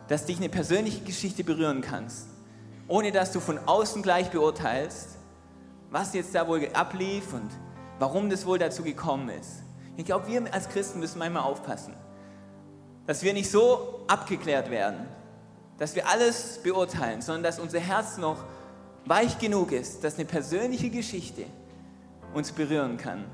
dass 0.09 0.25
dich 0.25 0.38
eine 0.38 0.49
persönliche 0.49 1.00
Geschichte 1.00 1.45
berühren 1.45 1.80
kannst, 1.80 2.28
ohne 2.87 3.12
dass 3.12 3.33
du 3.33 3.40
von 3.40 3.59
außen 3.59 4.02
gleich 4.02 4.30
beurteilst, 4.30 5.18
was 5.90 6.14
jetzt 6.14 6.35
da 6.35 6.47
wohl 6.47 6.68
ablief 6.73 7.33
und 7.33 7.50
warum 7.99 8.30
das 8.30 8.47
wohl 8.47 8.59
dazu 8.59 8.83
gekommen 8.83 9.28
ist. 9.30 9.62
Ich 9.97 10.04
glaube, 10.04 10.28
wir 10.28 10.54
als 10.54 10.68
Christen 10.68 11.00
müssen 11.00 11.18
manchmal 11.18 11.42
aufpassen, 11.42 11.95
dass 13.07 13.23
wir 13.23 13.33
nicht 13.33 13.50
so 13.50 14.04
abgeklärt 14.07 14.71
werden, 14.71 15.07
dass 15.78 15.95
wir 15.95 16.09
alles 16.09 16.61
beurteilen, 16.62 17.21
sondern 17.21 17.42
dass 17.42 17.59
unser 17.59 17.80
Herz 17.80 18.18
noch 18.18 18.45
weich 19.04 19.38
genug 19.38 19.73
ist, 19.73 20.04
dass 20.04 20.16
eine 20.16 20.25
persönliche 20.25 20.91
Geschichte 20.91 21.45
uns 22.34 22.52
berühren 22.52 22.97
kann. 22.97 23.25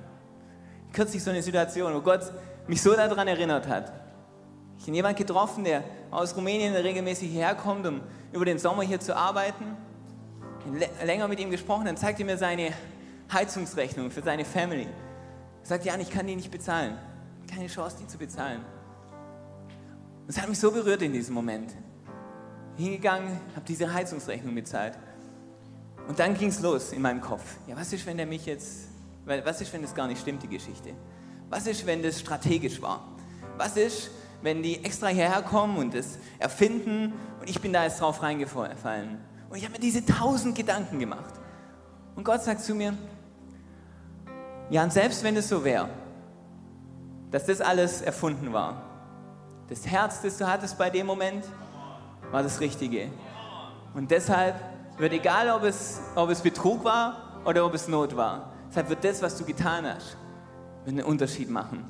Kürzlich 0.92 1.22
so 1.22 1.30
eine 1.30 1.42
Situation, 1.42 1.92
wo 1.94 2.00
Gott 2.00 2.32
mich 2.66 2.82
so 2.82 2.94
daran 2.94 3.28
erinnert 3.28 3.68
hat, 3.68 3.92
ich 4.78 4.84
habe 4.84 4.96
jemanden 4.96 5.18
getroffen, 5.18 5.64
der 5.64 5.84
aus 6.10 6.36
Rumänien 6.36 6.74
regelmäßig 6.74 7.32
herkommt, 7.32 7.86
um 7.86 8.00
über 8.32 8.44
den 8.44 8.58
Sommer 8.58 8.82
hier 8.82 9.00
zu 9.00 9.16
arbeiten. 9.16 9.76
Länger 11.02 11.28
mit 11.28 11.40
ihm 11.40 11.50
gesprochen, 11.50 11.86
dann 11.86 11.96
zeigt 11.96 12.20
er 12.20 12.26
mir 12.26 12.36
seine 12.36 12.72
Heizungsrechnung 13.32 14.10
für 14.10 14.22
seine 14.22 14.44
Family. 14.44 14.86
Er 15.62 15.66
sagt, 15.66 15.84
Jan, 15.84 16.00
ich 16.00 16.10
kann 16.10 16.26
die 16.26 16.36
nicht 16.36 16.50
bezahlen. 16.50 16.98
Keine 17.50 17.68
Chance, 17.68 17.96
die 18.00 18.06
zu 18.06 18.18
bezahlen. 18.18 18.60
Das 20.26 20.40
hat 20.40 20.48
mich 20.48 20.58
so 20.58 20.70
berührt 20.70 21.02
in 21.02 21.12
diesem 21.12 21.34
Moment. 21.34 21.72
Hingegangen, 22.76 23.40
habe 23.54 23.64
diese 23.66 23.92
Heizungsrechnung 23.92 24.54
bezahlt. 24.54 24.98
Und 26.08 26.18
dann 26.18 26.36
ging 26.36 26.48
es 26.48 26.60
los 26.60 26.92
in 26.92 27.00
meinem 27.02 27.20
Kopf. 27.20 27.56
Ja, 27.66 27.76
was 27.76 27.92
ist, 27.92 28.04
wenn 28.06 28.16
der 28.16 28.26
mich 28.26 28.44
jetzt, 28.46 28.88
was 29.24 29.60
ist, 29.60 29.72
wenn 29.72 29.82
das 29.82 29.94
gar 29.94 30.06
nicht 30.06 30.20
stimmt, 30.20 30.42
die 30.42 30.48
Geschichte? 30.48 30.90
Was 31.54 31.68
ist, 31.68 31.86
wenn 31.86 32.02
das 32.02 32.18
strategisch 32.18 32.82
war? 32.82 33.04
Was 33.56 33.76
ist, 33.76 34.10
wenn 34.42 34.60
die 34.60 34.84
extra 34.84 35.06
hierher 35.06 35.40
kommen 35.40 35.76
und 35.76 35.94
es 35.94 36.18
erfinden 36.40 37.12
und 37.40 37.48
ich 37.48 37.60
bin 37.60 37.72
da 37.72 37.84
jetzt 37.84 38.00
drauf 38.00 38.24
reingefallen. 38.24 39.20
Und 39.48 39.56
ich 39.56 39.62
habe 39.62 39.74
mir 39.74 39.78
diese 39.78 40.04
tausend 40.04 40.56
Gedanken 40.56 40.98
gemacht. 40.98 41.32
Und 42.16 42.24
Gott 42.24 42.42
sagt 42.42 42.60
zu 42.60 42.74
mir, 42.74 42.94
ja, 44.68 44.82
und 44.82 44.92
selbst 44.92 45.22
wenn 45.22 45.36
es 45.36 45.48
so 45.48 45.64
wäre, 45.64 45.90
dass 47.30 47.46
das 47.46 47.60
alles 47.60 48.02
erfunden 48.02 48.52
war, 48.52 48.82
das 49.68 49.86
Herz, 49.86 50.22
das 50.22 50.36
du 50.38 50.48
hattest 50.48 50.76
bei 50.76 50.90
dem 50.90 51.06
Moment, 51.06 51.44
war 52.32 52.42
das 52.42 52.58
Richtige. 52.58 53.12
Und 53.94 54.10
deshalb 54.10 54.56
wird 54.98 55.12
egal, 55.12 55.50
ob 55.50 55.62
es, 55.62 56.00
ob 56.16 56.30
es 56.30 56.40
Betrug 56.40 56.82
war 56.82 57.40
oder 57.44 57.64
ob 57.64 57.74
es 57.74 57.86
Not 57.86 58.16
war, 58.16 58.52
deshalb 58.68 58.88
wird 58.88 59.04
das, 59.04 59.22
was 59.22 59.38
du 59.38 59.44
getan 59.44 59.86
hast, 59.86 60.16
einen 60.86 61.04
Unterschied 61.04 61.50
machen. 61.50 61.84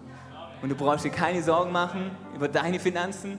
Und 0.62 0.68
du 0.68 0.74
brauchst 0.74 1.04
dir 1.04 1.10
keine 1.10 1.42
Sorgen 1.42 1.72
machen 1.72 2.10
über 2.34 2.48
deine 2.48 2.78
Finanzen, 2.80 3.38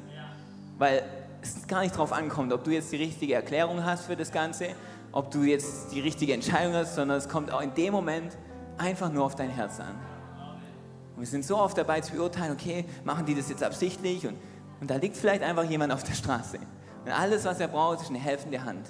weil 0.77 1.03
es 1.41 1.67
gar 1.67 1.81
nicht 1.81 1.95
darauf 1.95 2.11
ankommt, 2.11 2.53
ob 2.53 2.63
du 2.63 2.71
jetzt 2.71 2.91
die 2.91 2.97
richtige 2.97 3.33
Erklärung 3.33 3.83
hast 3.83 4.05
für 4.05 4.15
das 4.15 4.31
Ganze, 4.31 4.69
ob 5.11 5.31
du 5.31 5.43
jetzt 5.43 5.91
die 5.91 6.01
richtige 6.01 6.33
Entscheidung 6.33 6.73
hast, 6.73 6.95
sondern 6.95 7.17
es 7.17 7.29
kommt 7.29 7.51
auch 7.51 7.61
in 7.61 7.73
dem 7.73 7.93
Moment 7.93 8.37
einfach 8.77 9.11
nur 9.11 9.23
auf 9.23 9.35
dein 9.35 9.49
Herz 9.49 9.79
an. 9.79 9.95
Und 11.15 11.21
wir 11.21 11.27
sind 11.27 11.45
so 11.45 11.57
oft 11.57 11.77
dabei 11.77 12.01
zu 12.01 12.13
beurteilen, 12.13 12.51
okay, 12.51 12.85
machen 13.05 13.25
die 13.25 13.35
das 13.35 13.49
jetzt 13.49 13.63
absichtlich? 13.63 14.27
Und, 14.27 14.35
und 14.81 14.89
da 14.89 14.95
liegt 14.95 15.15
vielleicht 15.15 15.43
einfach 15.43 15.63
jemand 15.63 15.93
auf 15.93 16.03
der 16.03 16.13
Straße. 16.13 16.59
Und 17.05 17.11
alles, 17.11 17.45
was 17.45 17.59
er 17.59 17.69
braucht, 17.69 18.01
ist 18.01 18.09
eine 18.09 18.19
helfende 18.19 18.63
Hand. 18.65 18.87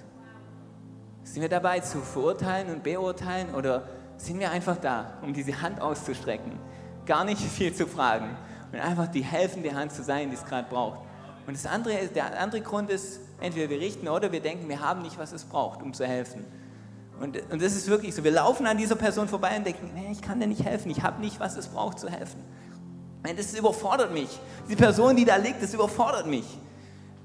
Sind 1.24 1.42
wir 1.42 1.50
dabei 1.50 1.82
zu 1.82 2.00
verurteilen 2.00 2.74
und 2.74 2.84
beurteilen 2.84 3.54
oder 3.54 3.88
sind 4.18 4.40
wir 4.40 4.52
einfach 4.52 4.78
da, 4.78 5.14
um 5.22 5.34
diese 5.34 5.62
Hand 5.62 5.82
auszustrecken? 5.82 6.60
gar 7.06 7.24
nicht 7.24 7.42
viel 7.52 7.74
zu 7.74 7.88
fragen 7.88 8.36
und 8.72 8.80
einfach 8.80 9.08
die 9.08 9.24
helfende 9.24 9.74
Hand 9.74 9.94
zu 9.94 10.04
sein, 10.04 10.30
die 10.30 10.36
es 10.36 10.46
gerade 10.46 10.68
braucht. 10.70 11.00
Und 11.48 11.56
das 11.56 11.66
andere, 11.66 12.08
der 12.08 12.40
andere 12.40 12.62
Grund 12.62 12.90
ist, 12.90 13.20
entweder 13.40 13.70
wir 13.70 13.80
richten 13.80 14.08
oder 14.08 14.32
wir 14.32 14.40
denken, 14.40 14.68
wir 14.68 14.80
haben 14.80 15.04
nicht, 15.04 15.20
was 15.20 15.32
es 15.32 15.46
braucht, 15.46 15.82
um 15.84 15.94
zu 15.94 16.06
helfen. 16.06 16.44
Und, 17.20 17.40
und 17.52 17.62
das 17.62 17.76
ist 17.76 17.88
wirklich 17.88 18.16
so. 18.16 18.24
Wir 18.24 18.32
laufen 18.32 18.66
an 18.66 18.78
dieser 18.78 18.96
Person 18.96 19.28
vorbei 19.28 19.56
und 19.56 19.66
denken, 19.66 19.92
nee, 19.94 20.12
ich 20.12 20.22
kann 20.22 20.40
dir 20.40 20.48
nicht 20.48 20.66
helfen, 20.66 20.90
ich 20.90 21.04
habe 21.04 21.22
nicht, 21.22 21.40
was 21.40 21.56
es 21.56 21.68
braucht 21.68 22.00
zu 22.00 22.10
helfen. 22.10 22.44
Das 23.24 23.58
überfordert 23.58 24.12
mich. 24.12 24.40
Die 24.70 24.76
Person, 24.76 25.16
die 25.16 25.26
da 25.26 25.38
liegt, 25.38 25.62
das 25.62 25.74
überfordert 25.74 26.28
mich. 26.28 26.46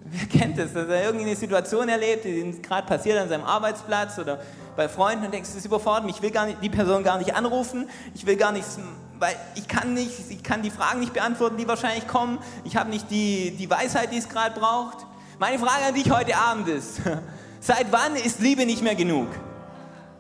Wer 0.05 0.41
kennt 0.41 0.59
das, 0.59 0.73
dass 0.73 0.89
er 0.89 1.05
irgendwie 1.05 1.27
eine 1.27 1.37
Situation 1.37 1.89
erlebt, 1.89 2.25
die 2.25 2.61
gerade 2.63 2.87
passiert 2.87 3.19
an 3.19 3.29
seinem 3.29 3.45
Arbeitsplatz 3.45 4.19
oder 4.19 4.41
bei 4.77 4.89
Freunden 4.89 5.27
und 5.27 5.35
denkst, 5.35 5.51
das 5.55 5.65
überfordert 5.65 6.05
mich, 6.05 6.17
ich 6.17 6.23
will 6.23 6.31
gar 6.31 6.47
nicht, 6.47 6.59
die 6.63 6.71
Person 6.71 7.05
gar 7.05 7.19
nicht 7.19 7.35
anrufen, 7.35 7.89
ich 8.15 8.25
will 8.27 8.37
gar 8.37 8.53
nichts 8.53 8.79
weil 9.21 9.37
ich 9.55 9.69
kann 9.69 9.93
nicht, 9.93 10.31
ich 10.31 10.43
kann 10.43 10.63
die 10.63 10.71
Fragen 10.71 11.01
nicht 11.01 11.13
beantworten, 11.13 11.59
die 11.59 11.69
wahrscheinlich 11.69 12.09
kommen. 12.09 12.39
Ich 12.65 12.77
habe 12.77 12.89
nicht 12.89 13.11
die, 13.11 13.51
die 13.51 13.69
Weisheit, 13.69 14.13
die 14.13 14.17
es 14.17 14.29
gerade 14.29 14.59
braucht. 14.59 15.07
Meine 15.39 15.59
Frage 15.59 15.85
an 15.89 15.95
dich 15.95 16.11
heute 16.11 16.37
Abend 16.37 16.69
ist, 16.69 17.03
seit 17.61 17.93
wann 17.93 18.17
ist 18.17 18.41
Liebe 18.41 18.65
nicht 18.65 18.83
mehr 18.83 18.95
genug? 18.95 19.29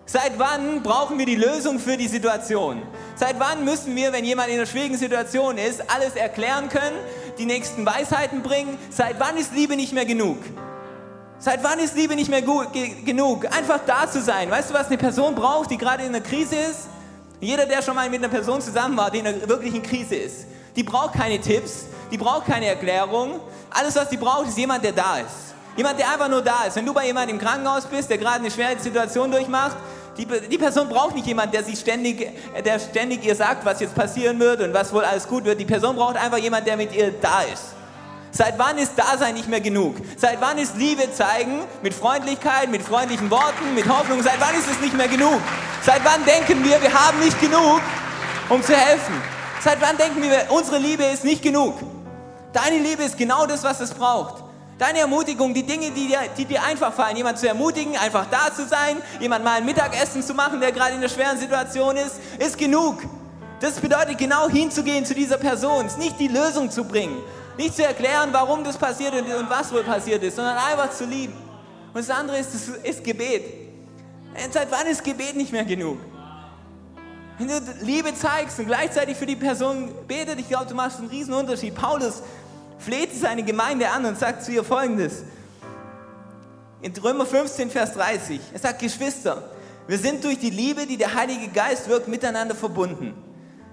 Seit 0.05 0.39
wann 0.39 0.83
brauchen 0.83 1.19
wir 1.19 1.25
die 1.25 1.37
Lösung 1.37 1.79
für 1.79 1.97
die 1.97 2.09
Situation? 2.09 2.83
Seit 3.15 3.41
wann 3.41 3.65
müssen 3.65 3.97
wir, 3.97 4.13
wenn 4.13 4.25
jemand 4.25 4.49
in 4.49 4.57
einer 4.57 4.67
schwierigen 4.67 4.99
Situation 4.99 5.57
ist, 5.57 5.89
alles 5.91 6.15
erklären 6.15 6.69
können, 6.69 6.97
die 7.41 7.47
nächsten 7.47 7.87
Weisheiten 7.87 8.43
bringen? 8.43 8.79
Seit 8.91 9.19
wann 9.19 9.37
ist 9.39 9.55
Liebe 9.55 9.75
nicht 9.75 9.93
mehr 9.95 10.05
genug? 10.05 10.37
Seit 11.39 11.65
wann 11.65 11.79
ist 11.79 11.97
Liebe 11.97 12.15
nicht 12.15 12.29
mehr 12.29 12.43
genug? 12.43 13.47
Einfach 13.47 13.81
da 13.87 14.09
zu 14.09 14.21
sein. 14.21 14.51
Weißt 14.51 14.69
du, 14.71 14.75
was 14.75 14.89
eine 14.89 14.99
Person 14.99 15.35
braucht, 15.35 15.71
die 15.71 15.79
gerade 15.79 16.03
in 16.03 16.11
einer 16.11 16.21
Krise 16.21 16.57
ist? 16.57 16.89
Jeder, 17.41 17.65
der 17.65 17.81
schon 17.81 17.95
mal 17.95 18.11
mit 18.11 18.23
einer 18.23 18.29
Person 18.29 18.61
zusammen 18.61 18.95
war, 18.99 19.11
die 19.11 19.21
in 19.21 19.27
einer 19.27 19.49
wirklichen 19.49 19.83
Krise 19.83 20.17
ist, 20.17 20.45
die 20.77 20.83
braucht 20.83 21.15
keine 21.15 21.41
Tipps, 21.41 21.87
die 22.13 22.19
braucht 22.19 22.45
keine 22.45 22.67
Erklärung. 22.67 23.41
Alles, 23.71 23.97
was 23.97 24.11
die 24.11 24.19
braucht, 24.19 24.49
ist 24.49 24.59
jemand, 24.59 24.85
der 24.85 24.93
da 24.93 25.17
ist. 25.17 25.55
Jemand, 25.77 25.99
der 25.99 26.11
einfach 26.11 26.29
nur 26.29 26.43
da 26.43 26.65
ist. 26.65 26.77
Wenn 26.77 26.85
du 26.85 26.93
bei 26.93 27.07
jemandem 27.07 27.39
im 27.39 27.43
Krankenhaus 27.43 27.87
bist, 27.87 28.11
der 28.11 28.19
gerade 28.19 28.41
eine 28.41 28.51
schwere 28.51 28.79
Situation 28.79 29.31
durchmacht, 29.31 29.79
Die, 30.17 30.27
die 30.27 30.59
Person 30.59 30.89
braucht 30.89 31.15
nicht 31.15 31.27
jemanden, 31.27 31.53
der, 31.53 31.65
sie 31.65 31.77
ständig, 31.77 32.29
der 32.65 32.79
ständig 32.79 33.25
ihr 33.25 33.35
sagt, 33.35 33.65
was 33.65 33.81
jetzt 33.81 33.95
passieren 33.95 34.39
wird 34.41 34.61
und 34.61 34.75
was 34.75 34.93
wohl 34.93 35.05
alles 35.05 35.27
gut 35.27 35.45
wird. 35.45 35.61
Die 35.61 35.65
Person 35.65 35.97
braucht 35.97 36.17
einfach 36.17 36.39
jemanden, 36.39 36.67
der 36.67 36.77
mit 36.77 36.95
ihr 36.95 37.13
da 37.13 37.43
ist. 37.43 37.75
Seit 38.33 38.59
wann 38.59 38.79
ist 38.79 38.93
Dasein 38.97 39.35
nicht 39.35 39.49
mehr 39.49 39.61
genug? 39.61 39.97
Seit 40.17 40.41
wann 40.41 40.59
ist 40.59 40.77
Liebe 40.77 41.13
zeigen 41.13 41.63
mit 41.83 41.95
Freundlichkeit, 41.95 42.71
mit 42.71 42.83
freundlichen 42.83 43.31
Worten, 43.31 43.75
mit 43.75 43.89
Hoffnung? 43.89 44.23
Seit 44.23 44.41
wann 44.41 44.55
ist 44.55 44.71
es 44.71 44.81
nicht 44.81 44.97
mehr 44.97 45.09
genug? 45.09 45.41
Seit 45.83 46.05
wann 46.05 46.25
denken 46.25 46.63
wir, 46.65 46.81
wir 46.81 46.93
haben 46.93 47.19
nicht 47.21 47.41
genug, 47.41 47.81
um 48.49 48.63
zu 48.63 48.75
helfen? 48.75 49.15
Seit 49.61 49.81
wann 49.81 49.97
denken 49.97 50.23
wir, 50.23 50.47
unsere 50.51 50.79
Liebe 50.79 51.05
ist 51.05 51.25
nicht 51.25 51.43
genug? 51.43 51.75
Deine 52.53 52.79
Liebe 52.79 53.03
ist 53.03 53.19
genau 53.19 53.47
das, 53.47 53.65
was 53.65 53.81
es 53.81 53.93
braucht. 53.93 54.43
Deine 54.81 55.01
Ermutigung, 55.01 55.53
die 55.53 55.63
Dinge, 55.63 55.91
die 55.91 56.09
dir, 56.09 56.21
die 56.39 56.47
dir 56.47 56.63
einfach 56.63 56.91
fallen, 56.91 57.15
jemand 57.15 57.39
zu 57.39 57.47
ermutigen, 57.47 57.99
einfach 57.99 58.25
da 58.31 58.51
zu 58.51 58.67
sein, 58.67 58.97
jemand 59.21 59.45
mal 59.45 59.59
ein 59.59 59.67
Mittagessen 59.67 60.23
zu 60.23 60.33
machen, 60.33 60.59
der 60.59 60.73
gerade 60.73 60.93
in 60.93 61.01
einer 61.01 61.11
schweren 61.11 61.37
Situation 61.37 61.99
ist, 61.99 62.19
ist 62.39 62.57
genug. 62.57 63.03
Das 63.61 63.79
bedeutet 63.79 64.17
genau 64.17 64.49
hinzugehen 64.49 65.05
zu 65.05 65.15
dieser 65.15 65.37
Person, 65.37 65.87
nicht 65.99 66.19
die 66.19 66.29
Lösung 66.29 66.71
zu 66.71 66.85
bringen, 66.85 67.19
nicht 67.59 67.77
zu 67.77 67.85
erklären, 67.85 68.31
warum 68.33 68.65
das 68.65 68.79
passiert 68.79 69.13
ist 69.13 69.35
und 69.35 69.51
was 69.51 69.71
wohl 69.71 69.83
passiert 69.83 70.23
ist, 70.23 70.37
sondern 70.37 70.57
einfach 70.57 70.89
zu 70.93 71.05
lieben. 71.05 71.35
Und 71.93 71.99
das 72.01 72.09
andere 72.09 72.39
ist, 72.39 72.49
ist 72.83 73.05
Gebet. 73.05 73.45
Seit 74.51 74.71
wann 74.71 74.87
ist 74.87 75.05
Gebet 75.05 75.37
nicht 75.37 75.53
mehr 75.53 75.67
genug? 75.67 75.99
Wenn 77.37 77.49
du 77.49 77.61
Liebe 77.83 78.15
zeigst 78.15 78.59
und 78.59 78.67
gleichzeitig 78.67 79.15
für 79.19 79.27
die 79.27 79.37
Person 79.37 79.93
betet, 80.09 80.41
ich 80.41 80.49
glaube, 80.49 80.65
du 80.65 80.75
machst 80.75 81.01
einen 81.01 81.09
riesen 81.09 81.35
Unterschied. 81.35 81.75
Paulus 81.75 82.23
fleht 82.81 83.15
seine 83.15 83.43
Gemeinde 83.43 83.89
an 83.91 84.05
und 84.05 84.19
sagt 84.19 84.45
zu 84.45 84.53
ihr 84.53 84.65
folgendes. 84.65 85.23
In 86.83 86.97
Römer 86.97 87.27
15, 87.27 87.71
Vers 87.71 87.93
30. 87.95 88.41
Er 88.53 88.59
sagt, 88.59 88.81
Geschwister, 88.81 89.51
wir 89.87 89.99
sind 89.99 90.25
durch 90.25 90.39
die 90.39 90.51
Liebe, 90.51 90.87
die 90.87 90.97
der 90.97 91.15
Heilige 91.15 91.49
Geist 91.49 91.89
wirkt, 91.89 92.09
miteinander 92.09 92.55
verbunden. 92.55 93.15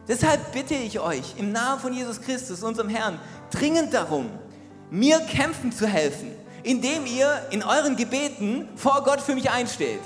Deshalb 0.07 0.51
bitte 0.51 0.73
ich 0.73 0.99
euch 0.99 1.35
im 1.37 1.51
Namen 1.51 1.79
von 1.79 1.93
Jesus 1.93 2.21
Christus, 2.21 2.63
unserem 2.63 2.89
Herrn, 2.89 3.19
dringend 3.51 3.93
darum, 3.93 4.29
mir 4.89 5.19
kämpfen 5.19 5.71
zu 5.71 5.85
helfen, 5.85 6.31
indem 6.63 7.05
ihr 7.05 7.41
in 7.51 7.63
euren 7.63 7.95
Gebeten 7.95 8.67
vor 8.75 9.03
Gott 9.03 9.21
für 9.21 9.35
mich 9.35 9.49
einsteht. 9.49 9.99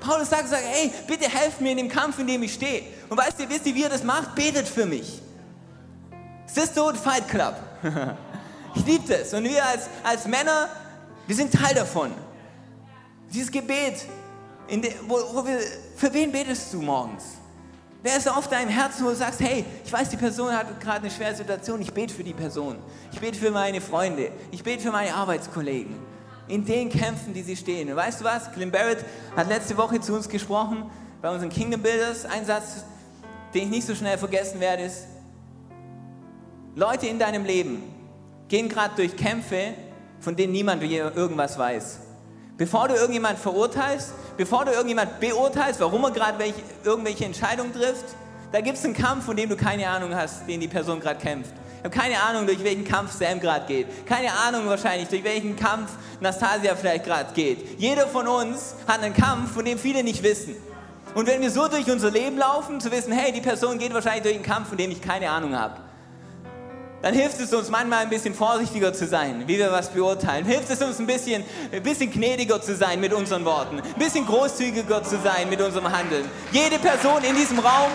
Paulus 0.00 0.30
sagt, 0.30 0.48
sagt, 0.48 0.64
hey, 0.66 0.90
bitte 1.06 1.28
helft 1.28 1.60
mir 1.60 1.70
in 1.70 1.76
dem 1.76 1.88
Kampf, 1.88 2.18
in 2.18 2.26
dem 2.26 2.42
ich 2.42 2.54
stehe. 2.54 2.82
Und 3.08 3.16
weißt 3.16 3.38
ihr, 3.40 3.48
wisst 3.48 3.66
ihr, 3.66 3.74
wie 3.74 3.82
ihr 3.82 3.88
das 3.88 4.02
macht? 4.02 4.34
Betet 4.34 4.66
für 4.66 4.86
mich. 4.86 5.20
Sisterhood 6.46 6.96
Fight 6.96 7.28
Club. 7.28 7.54
ich 8.74 8.86
liebe 8.86 9.08
das. 9.08 9.32
Und 9.34 9.44
wir 9.44 9.64
als, 9.64 9.88
als 10.02 10.26
Männer, 10.26 10.68
wir 11.26 11.36
sind 11.36 11.52
Teil 11.52 11.74
davon. 11.74 12.12
Dieses 13.32 13.50
Gebet, 13.50 14.06
de, 14.70 14.92
wo, 15.06 15.16
wo 15.32 15.46
wir, 15.46 15.58
für 15.96 16.12
wen 16.12 16.30
betest 16.30 16.72
du 16.72 16.82
morgens? 16.82 17.24
Wer 18.02 18.16
ist 18.16 18.28
auf 18.28 18.48
deinem 18.48 18.68
Herzen, 18.68 19.04
wo 19.04 19.10
du 19.10 19.16
sagst, 19.16 19.40
hey, 19.40 19.64
ich 19.84 19.92
weiß, 19.92 20.08
die 20.08 20.16
Person 20.16 20.52
hat 20.52 20.80
gerade 20.80 21.02
eine 21.02 21.10
schwere 21.10 21.34
Situation, 21.36 21.80
ich 21.80 21.92
bete 21.92 22.12
für 22.12 22.24
die 22.24 22.34
Person. 22.34 22.76
Ich 23.12 23.20
bete 23.20 23.38
für 23.38 23.52
meine 23.52 23.80
Freunde. 23.80 24.32
Ich 24.50 24.64
bete 24.64 24.82
für 24.82 24.90
meine 24.90 25.14
Arbeitskollegen. 25.14 25.94
In 26.48 26.64
den 26.64 26.90
Kämpfen, 26.90 27.32
die 27.32 27.42
sie 27.42 27.56
stehen. 27.56 27.88
Und 27.88 27.96
weißt 27.96 28.20
du 28.20 28.24
was? 28.24 28.50
Clint 28.52 28.72
Barrett 28.72 29.04
hat 29.36 29.48
letzte 29.48 29.76
Woche 29.76 30.00
zu 30.00 30.14
uns 30.14 30.28
gesprochen, 30.28 30.90
bei 31.20 31.30
unseren 31.30 31.50
Kingdom 31.50 31.80
Builders. 31.80 32.24
Ein 32.24 32.44
Satz, 32.44 32.84
den 33.54 33.64
ich 33.64 33.70
nicht 33.70 33.86
so 33.86 33.94
schnell 33.94 34.18
vergessen 34.18 34.58
werde, 34.58 34.82
ist, 34.82 35.06
Leute 36.74 37.06
in 37.06 37.18
deinem 37.18 37.44
Leben 37.44 37.82
gehen 38.48 38.70
gerade 38.70 38.94
durch 38.96 39.14
Kämpfe, 39.14 39.74
von 40.20 40.34
denen 40.36 40.52
niemand 40.52 40.82
irgendwas 40.82 41.58
weiß. 41.58 41.98
Bevor 42.56 42.88
du 42.88 42.94
irgendjemand 42.94 43.38
verurteilst, 43.38 44.14
bevor 44.38 44.64
du 44.64 44.70
irgendjemand 44.70 45.20
beurteilst, 45.20 45.80
warum 45.80 46.04
er 46.04 46.12
gerade 46.12 46.42
irgendwelche 46.82 47.26
Entscheidungen 47.26 47.74
trifft, 47.74 48.06
da 48.52 48.62
gibt 48.62 48.78
es 48.78 48.84
einen 48.86 48.94
Kampf, 48.94 49.26
von 49.26 49.36
dem 49.36 49.50
du 49.50 49.56
keine 49.56 49.86
Ahnung 49.86 50.14
hast, 50.14 50.48
den 50.48 50.60
die 50.60 50.68
Person 50.68 50.98
gerade 50.98 51.20
kämpft. 51.20 51.52
Ich 51.78 51.84
habe 51.84 51.90
keine 51.90 52.22
Ahnung, 52.22 52.46
durch 52.46 52.64
welchen 52.64 52.84
Kampf 52.84 53.12
Sam 53.12 53.38
gerade 53.38 53.66
geht. 53.66 54.06
Keine 54.06 54.32
Ahnung 54.32 54.66
wahrscheinlich, 54.66 55.08
durch 55.08 55.24
welchen 55.24 55.56
Kampf 55.56 55.90
Nastasia 56.20 56.74
vielleicht 56.74 57.04
gerade 57.04 57.34
geht. 57.34 57.78
Jeder 57.78 58.06
von 58.06 58.26
uns 58.26 58.76
hat 58.86 59.02
einen 59.02 59.14
Kampf, 59.14 59.52
von 59.52 59.64
dem 59.66 59.78
viele 59.78 60.02
nicht 60.02 60.22
wissen. 60.22 60.56
Und 61.14 61.26
wenn 61.26 61.42
wir 61.42 61.50
so 61.50 61.68
durch 61.68 61.90
unser 61.90 62.10
Leben 62.10 62.38
laufen, 62.38 62.80
zu 62.80 62.90
wissen, 62.90 63.12
hey, 63.12 63.30
die 63.30 63.42
Person 63.42 63.78
geht 63.78 63.92
wahrscheinlich 63.92 64.22
durch 64.22 64.36
einen 64.36 64.44
Kampf, 64.44 64.68
von 64.68 64.78
dem 64.78 64.90
ich 64.90 65.02
keine 65.02 65.28
Ahnung 65.28 65.54
habe 65.58 65.91
dann 67.02 67.14
hilft 67.14 67.40
es 67.40 67.52
uns 67.52 67.68
manchmal 67.68 68.04
ein 68.04 68.08
bisschen 68.08 68.32
vorsichtiger 68.32 68.92
zu 68.92 69.08
sein, 69.08 69.42
wie 69.46 69.58
wir 69.58 69.72
was 69.72 69.90
beurteilen. 69.90 70.44
Hilft 70.44 70.70
es 70.70 70.80
uns 70.80 71.00
ein 71.00 71.06
bisschen, 71.06 71.42
ein 71.72 71.82
bisschen 71.82 72.12
gnädiger 72.12 72.62
zu 72.62 72.76
sein 72.76 73.00
mit 73.00 73.12
unseren 73.12 73.44
Worten, 73.44 73.80
ein 73.80 73.98
bisschen 73.98 74.24
großzügiger 74.24 75.02
zu 75.02 75.18
sein 75.18 75.50
mit 75.50 75.60
unserem 75.60 75.90
Handeln. 75.90 76.24
Jede 76.52 76.78
Person 76.78 77.24
in 77.24 77.34
diesem 77.34 77.58
Raum 77.58 77.90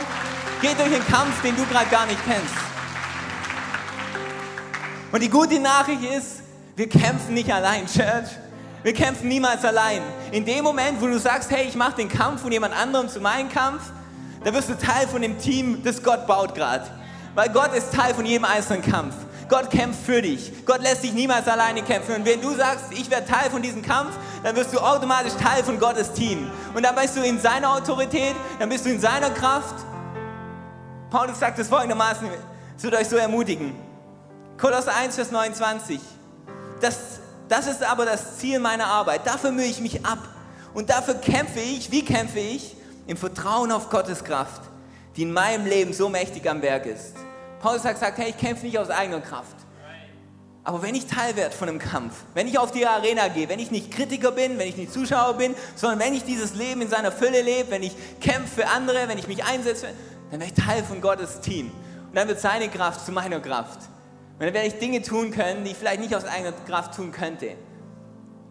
geht 0.61 0.77
durch 0.77 0.93
einen 0.93 1.07
Kampf, 1.07 1.41
den 1.41 1.55
du 1.55 1.65
gerade 1.67 1.89
gar 1.89 2.05
nicht 2.05 2.19
kennst. 2.25 2.53
Und 5.13 5.23
die 5.23 5.29
gute 5.29 5.57
Nachricht 5.57 6.03
ist, 6.03 6.41
wir 6.75 6.89
kämpfen 6.89 7.33
nicht 7.33 7.51
allein, 7.51 7.87
Church. 7.87 8.29
Wir 8.83 8.93
kämpfen 8.93 9.29
niemals 9.29 9.63
allein. 9.63 10.01
In 10.31 10.45
dem 10.45 10.63
Moment, 10.65 11.01
wo 11.01 11.07
du 11.07 11.17
sagst, 11.17 11.49
hey, 11.49 11.65
ich 11.65 11.75
mache 11.75 11.95
den 11.95 12.09
Kampf 12.09 12.41
von 12.41 12.51
jemand 12.51 12.75
anderem 12.75 13.07
zu 13.07 13.21
meinem 13.21 13.49
Kampf, 13.49 13.81
da 14.43 14.53
wirst 14.53 14.69
du 14.69 14.77
Teil 14.77 15.07
von 15.07 15.21
dem 15.21 15.39
Team, 15.39 15.81
das 15.83 16.03
Gott 16.03 16.27
baut 16.27 16.53
gerade. 16.53 16.85
Weil 17.37 17.49
Gott 17.49 17.71
ist 17.75 17.93
Teil 17.93 18.15
von 18.15 18.25
jedem 18.25 18.45
einzelnen 18.45 18.81
Kampf. 18.81 19.13
Gott 19.47 19.69
kämpft 19.69 20.03
für 20.03 20.23
dich. 20.23 20.51
Gott 20.65 20.81
lässt 20.81 21.03
dich 21.03 21.13
niemals 21.13 21.47
alleine 21.47 21.83
kämpfen. 21.83 22.15
Und 22.15 22.25
wenn 22.25 22.41
du 22.41 22.55
sagst, 22.55 22.85
ich 22.89 23.11
werde 23.11 23.27
Teil 23.27 23.51
von 23.51 23.61
diesem 23.61 23.83
Kampf, 23.83 24.09
dann 24.41 24.55
wirst 24.55 24.73
du 24.73 24.79
automatisch 24.79 25.33
Teil 25.33 25.63
von 25.63 25.79
Gottes 25.79 26.11
Team. 26.13 26.49
Und 26.73 26.81
dann 26.81 26.95
bist 26.95 27.15
du 27.15 27.21
in 27.21 27.39
seiner 27.39 27.75
Autorität, 27.75 28.35
dann 28.57 28.69
bist 28.69 28.87
du 28.87 28.89
in 28.89 28.99
seiner 28.99 29.29
Kraft. 29.29 29.75
Paulus 31.11 31.39
sagt 31.39 31.59
es 31.59 31.67
folgendermaßen, 31.67 32.27
es 32.75 32.83
wird 32.83 32.95
euch 32.95 33.07
so 33.07 33.17
ermutigen. 33.17 33.75
Kolosser 34.57 34.95
1, 34.95 35.13
Vers 35.13 35.29
29. 35.29 35.99
Das, 36.81 36.97
das 37.49 37.67
ist 37.67 37.83
aber 37.83 38.05
das 38.05 38.39
Ziel 38.39 38.57
meiner 38.57 38.87
Arbeit. 38.87 39.27
Dafür 39.27 39.51
mühe 39.51 39.67
ich 39.67 39.79
mich 39.79 40.03
ab. 40.03 40.27
Und 40.73 40.89
dafür 40.89 41.13
kämpfe 41.13 41.59
ich, 41.59 41.91
wie 41.91 42.03
kämpfe 42.03 42.39
ich? 42.39 42.75
Im 43.05 43.15
Vertrauen 43.15 43.71
auf 43.71 43.91
Gottes 43.91 44.23
Kraft, 44.23 44.63
die 45.15 45.21
in 45.21 45.31
meinem 45.31 45.67
Leben 45.67 45.93
so 45.93 46.09
mächtig 46.09 46.49
am 46.49 46.63
Werk 46.63 46.87
ist. 46.87 47.26
Paulus 47.59 47.83
hat 47.83 47.93
gesagt, 47.93 48.17
hey, 48.17 48.29
ich 48.29 48.37
kämpfe 48.37 48.65
nicht 48.65 48.77
aus 48.77 48.89
eigener 48.89 49.21
Kraft. 49.21 49.55
Aber 50.63 50.81
wenn 50.81 50.95
ich 50.95 51.07
Teil 51.07 51.37
werde 51.37 51.55
von 51.55 51.69
einem 51.69 51.79
Kampf, 51.79 52.13
wenn 52.33 52.45
ich 52.45 52.59
auf 52.59 52.71
die 52.71 52.85
Arena 52.85 53.29
gehe, 53.29 53.47
wenn 53.47 53.57
ich 53.57 53.71
nicht 53.71 53.89
Kritiker 53.89 54.33
bin, 54.33 54.59
wenn 54.59 54.67
ich 54.67 54.75
nicht 54.75 54.91
Zuschauer 54.91 55.35
bin, 55.35 55.55
sondern 55.75 55.99
wenn 55.99 56.13
ich 56.13 56.25
dieses 56.25 56.55
Leben 56.55 56.81
in 56.81 56.89
seiner 56.89 57.13
Fülle 57.13 57.41
lebe, 57.41 57.71
wenn 57.71 57.83
ich 57.83 57.95
kämpfe 58.19 58.63
für 58.63 58.67
andere, 58.67 59.07
wenn 59.07 59.17
ich 59.17 59.29
mich 59.29 59.45
einsetze, 59.45 59.87
dann 60.29 60.41
werde 60.41 60.53
ich 60.53 60.61
Teil 60.61 60.83
von 60.83 60.99
Gottes 60.99 61.39
Team. 61.39 61.71
Und 62.09 62.15
dann 62.15 62.27
wird 62.27 62.41
seine 62.41 62.67
Kraft 62.67 63.05
zu 63.05 63.13
meiner 63.13 63.39
Kraft. 63.39 63.79
Und 64.33 64.45
dann 64.45 64.53
werde 64.53 64.67
ich 64.67 64.77
Dinge 64.77 65.01
tun 65.01 65.31
können, 65.31 65.63
die 65.63 65.71
ich 65.71 65.77
vielleicht 65.77 66.01
nicht 66.01 66.13
aus 66.13 66.25
eigener 66.25 66.51
Kraft 66.51 66.95
tun 66.95 67.13
könnte. 67.13 67.55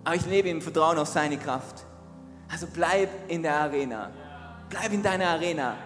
Aber 0.05 0.15
ich 0.15 0.25
lebe 0.25 0.49
im 0.49 0.63
Vertrauen 0.63 0.99
auf 0.99 1.09
seine 1.09 1.37
Kraft. 1.37 1.85
Also 2.51 2.67
bleib 2.73 3.11
in 3.29 3.43
der 3.43 3.57
Arena. 3.57 4.11
Bleib 4.71 4.91
in 4.91 5.03
deiner 5.03 5.27
Arena. 5.27 5.77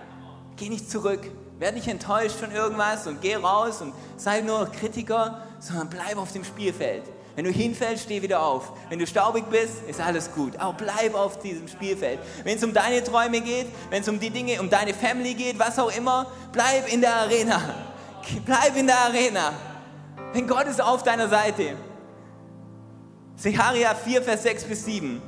Geh 0.57 0.69
nicht 0.69 0.89
zurück. 0.89 1.29
Werd 1.61 1.75
nicht 1.75 1.89
enttäuscht 1.89 2.37
von 2.37 2.51
irgendwas 2.53 3.07
und 3.07 3.21
geh 3.21 3.37
raus 3.37 3.83
und 3.83 3.93
sei 4.17 4.41
nur 4.41 4.65
Kritiker, 4.73 5.43
sondern 5.59 5.91
bleib 5.91 6.17
auf 6.17 6.33
dem 6.33 6.43
Spielfeld. 6.43 7.03
Wenn 7.37 7.45
du 7.45 7.51
hinfällst, 7.51 8.05
steh 8.05 8.23
wieder 8.23 8.41
auf. 8.43 8.73
Wenn 8.89 8.99
du 8.99 9.07
staubig 9.07 9.45
bist, 9.51 9.75
ist 9.87 10.01
alles 10.01 10.33
gut. 10.33 10.57
Aber 10.57 10.73
bleib 10.73 11.15
auf 11.15 11.39
diesem 11.39 11.69
Spielfeld. 11.69 12.19
Wenn 12.45 12.57
es 12.57 12.65
um 12.65 12.73
deine 12.73 13.05
Träume 13.05 13.43
geht, 13.43 13.67
wenn 13.91 14.01
es 14.01 14.09
um 14.09 14.19
die 14.19 14.31
Dinge, 14.31 14.59
um 14.59 14.71
deine 14.71 14.95
Family 14.95 15.35
geht, 15.35 15.59
was 15.59 15.79
auch 15.79 15.95
immer, 15.95 16.27
bleib 16.51 16.91
in 16.91 17.03
der 17.03 17.15
Arena. 17.15 17.61
Bleib 18.47 18.77
in 18.77 18.87
der 18.87 18.99
Arena. 18.99 19.53
Denn 20.35 20.47
Gott 20.47 20.67
ist 20.67 20.81
auf 20.81 21.03
deiner 21.03 21.29
Seite. 21.29 21.75
Secharia 23.37 23.95
4, 23.95 24.23
Vers 24.23 24.45
6 24.45 24.65
bis 24.65 24.85
7. 24.87 25.21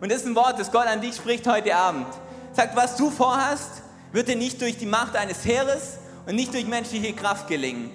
Und 0.00 0.12
das 0.12 0.18
ist 0.18 0.26
ein 0.26 0.34
Wort, 0.34 0.58
das 0.58 0.70
Gott 0.70 0.86
an 0.86 1.00
dich 1.00 1.16
spricht 1.16 1.46
heute 1.46 1.74
Abend. 1.74 2.06
Sagt, 2.52 2.76
was 2.76 2.96
du 2.96 3.10
vorhast, 3.10 3.82
wird 4.12 4.28
dir 4.28 4.36
nicht 4.36 4.60
durch 4.60 4.78
die 4.78 4.86
Macht 4.86 5.16
eines 5.16 5.44
Heeres 5.44 5.98
und 6.26 6.34
nicht 6.34 6.52
durch 6.54 6.66
menschliche 6.66 7.12
Kraft 7.12 7.48
gelingen. 7.48 7.90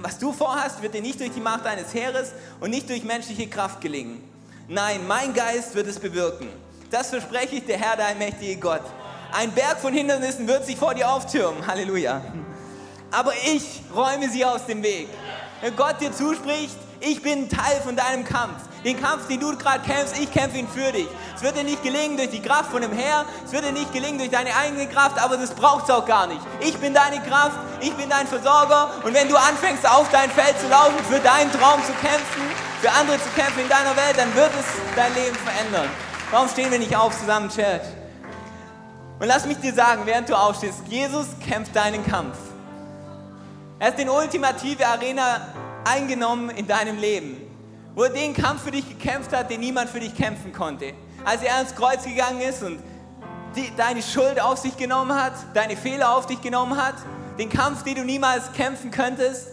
Was 0.00 0.18
du 0.18 0.32
vorhast, 0.32 0.82
wird 0.82 0.94
dir 0.94 1.02
nicht 1.02 1.20
durch 1.20 1.32
die 1.32 1.40
Macht 1.40 1.66
eines 1.66 1.94
Heeres 1.94 2.32
und 2.60 2.70
nicht 2.70 2.88
durch 2.88 3.04
menschliche 3.04 3.48
Kraft 3.48 3.80
gelingen. 3.80 4.22
Nein, 4.68 5.06
mein 5.06 5.32
Geist 5.32 5.74
wird 5.74 5.86
es 5.86 5.98
bewirken. 5.98 6.48
Das 6.90 7.10
verspreche 7.10 7.56
ich 7.56 7.66
der 7.66 7.78
Herr, 7.78 7.96
dein 7.96 8.18
mächtige 8.18 8.56
Gott. 8.56 8.82
Ein 9.32 9.52
Berg 9.52 9.78
von 9.78 9.92
Hindernissen 9.92 10.46
wird 10.46 10.66
sich 10.66 10.76
vor 10.76 10.94
dir 10.94 11.08
auftürmen. 11.08 11.66
Halleluja. 11.66 12.20
Aber 13.10 13.32
ich 13.54 13.82
räume 13.94 14.28
sie 14.30 14.44
aus 14.44 14.66
dem 14.66 14.82
Weg. 14.82 15.08
Wenn 15.60 15.74
Gott 15.76 16.00
dir 16.00 16.12
zuspricht, 16.12 16.76
ich 17.00 17.22
bin 17.22 17.48
Teil 17.48 17.80
von 17.82 17.96
deinem 17.96 18.24
Kampf. 18.24 18.62
Den 18.86 19.02
Kampf, 19.02 19.26
den 19.26 19.40
du 19.40 19.56
gerade 19.56 19.80
kämpfst, 19.80 20.16
ich 20.16 20.30
kämpfe 20.30 20.58
ihn 20.58 20.68
für 20.68 20.92
dich. 20.92 21.08
Es 21.34 21.42
wird 21.42 21.56
dir 21.56 21.64
nicht 21.64 21.82
gelingen 21.82 22.16
durch 22.16 22.30
die 22.30 22.40
Kraft 22.40 22.70
von 22.70 22.80
dem 22.80 22.92
Herr, 22.92 23.24
es 23.44 23.50
wird 23.50 23.64
dir 23.64 23.72
nicht 23.72 23.92
gelingen 23.92 24.18
durch 24.18 24.30
deine 24.30 24.54
eigene 24.54 24.86
Kraft, 24.86 25.20
aber 25.20 25.36
das 25.36 25.50
braucht 25.50 25.86
es 25.86 25.90
auch 25.90 26.06
gar 26.06 26.28
nicht. 26.28 26.40
Ich 26.60 26.76
bin 26.76 26.94
deine 26.94 27.20
Kraft, 27.22 27.58
ich 27.80 27.92
bin 27.94 28.08
dein 28.08 28.28
Versorger 28.28 28.92
und 29.02 29.12
wenn 29.12 29.28
du 29.28 29.34
anfängst, 29.34 29.84
auf 29.90 30.08
dein 30.12 30.30
Feld 30.30 30.56
zu 30.60 30.68
laufen, 30.68 30.96
für 31.10 31.18
deinen 31.18 31.50
Traum 31.50 31.82
zu 31.82 31.90
kämpfen, 31.94 32.42
für 32.80 32.92
andere 32.92 33.20
zu 33.20 33.28
kämpfen 33.30 33.62
in 33.62 33.68
deiner 33.68 33.96
Welt, 33.96 34.16
dann 34.16 34.32
wird 34.36 34.52
es 34.56 34.66
dein 34.94 35.12
Leben 35.14 35.34
verändern. 35.34 35.90
Warum 36.30 36.48
stehen 36.48 36.70
wir 36.70 36.78
nicht 36.78 36.94
auf 36.94 37.18
zusammen, 37.18 37.48
Church? 37.48 37.82
Und 39.18 39.26
lass 39.26 39.46
mich 39.46 39.56
dir 39.58 39.74
sagen, 39.74 40.02
während 40.04 40.28
du 40.28 40.34
aufstehst, 40.36 40.82
Jesus 40.86 41.26
kämpft 41.44 41.74
deinen 41.74 42.06
Kampf. 42.06 42.36
Er 43.80 43.88
hat 43.88 43.98
den 43.98 44.08
ultimative 44.08 44.86
Arena 44.86 45.40
eingenommen 45.84 46.50
in 46.50 46.68
deinem 46.68 46.98
Leben, 46.98 47.45
wo 47.96 48.04
er 48.04 48.10
den 48.10 48.34
Kampf 48.34 48.62
für 48.62 48.70
dich 48.70 48.86
gekämpft 48.86 49.34
hat, 49.34 49.50
den 49.50 49.60
niemand 49.60 49.88
für 49.88 49.98
dich 49.98 50.14
kämpfen 50.14 50.52
konnte. 50.52 50.92
Als 51.24 51.42
er 51.42 51.56
ans 51.56 51.74
Kreuz 51.74 52.04
gegangen 52.04 52.42
ist 52.42 52.62
und 52.62 52.78
die, 53.56 53.72
deine 53.74 54.02
Schuld 54.02 54.38
auf 54.38 54.58
sich 54.58 54.76
genommen 54.76 55.16
hat, 55.16 55.32
deine 55.54 55.76
Fehler 55.76 56.14
auf 56.14 56.26
dich 56.26 56.42
genommen 56.42 56.76
hat, 56.76 56.94
den 57.38 57.48
Kampf, 57.48 57.82
den 57.84 57.94
du 57.94 58.04
niemals 58.04 58.52
kämpfen 58.52 58.90
könntest, 58.90 59.48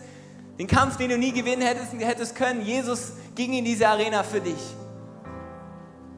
den 0.60 0.68
Kampf, 0.68 0.98
den 0.98 1.10
du 1.10 1.18
nie 1.18 1.32
gewinnen 1.32 1.62
hättest, 1.62 1.94
hättest 1.94 2.36
können, 2.36 2.62
Jesus 2.62 3.14
ging 3.34 3.54
in 3.54 3.64
diese 3.64 3.88
Arena 3.88 4.24
für 4.24 4.42
dich. 4.42 4.76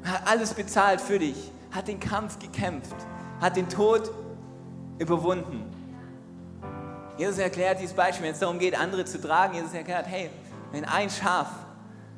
Hat 0.04 0.28
alles 0.28 0.56
bezahlt 0.56 1.02
für 1.02 1.20
dich, 1.20 1.52
hat 1.72 1.88
den 1.88 2.00
Kampf 2.00 2.40
gekämpft, 2.40 2.96
hat 3.40 3.56
den 3.56 3.70
Tod 3.70 4.10
überwunden. 4.98 5.64
Jesus 7.18 7.38
erklärt 7.38 7.80
dieses 7.80 7.96
Beispiel, 7.96 8.26
wenn 8.26 8.34
es 8.34 8.40
darum 8.40 8.58
geht, 8.58 8.78
andere 8.78 9.06
zu 9.06 9.22
tragen. 9.22 9.54
Jesus 9.54 9.74
erklärt, 9.74 10.08
hey, 10.08 10.32
wenn 10.72 10.86
ein 10.86 11.10
Schaf 11.10 11.48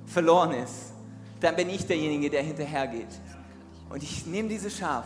verloren 0.08 0.52
ist, 0.54 0.94
dann 1.40 1.56
bin 1.56 1.70
ich 1.70 1.86
derjenige, 1.86 2.30
der 2.30 2.42
hinterhergeht. 2.42 3.08
Und 3.90 4.02
ich 4.02 4.26
nehme 4.26 4.50
dieses 4.50 4.78
Schaf, 4.78 5.06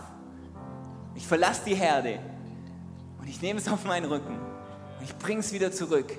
ich 1.16 1.28
verlasse 1.28 1.62
die 1.66 1.76
Herde 1.76 2.20
und 3.20 3.28
ich 3.28 3.42
nehme 3.42 3.60
es 3.60 3.68
auf 3.68 3.84
meinen 3.84 4.06
Rücken 4.06 4.38
und 5.00 5.04
ich 5.04 5.18
bringe 5.18 5.42
es 5.42 5.52
wieder 5.52 5.72
zurück. 5.72 6.12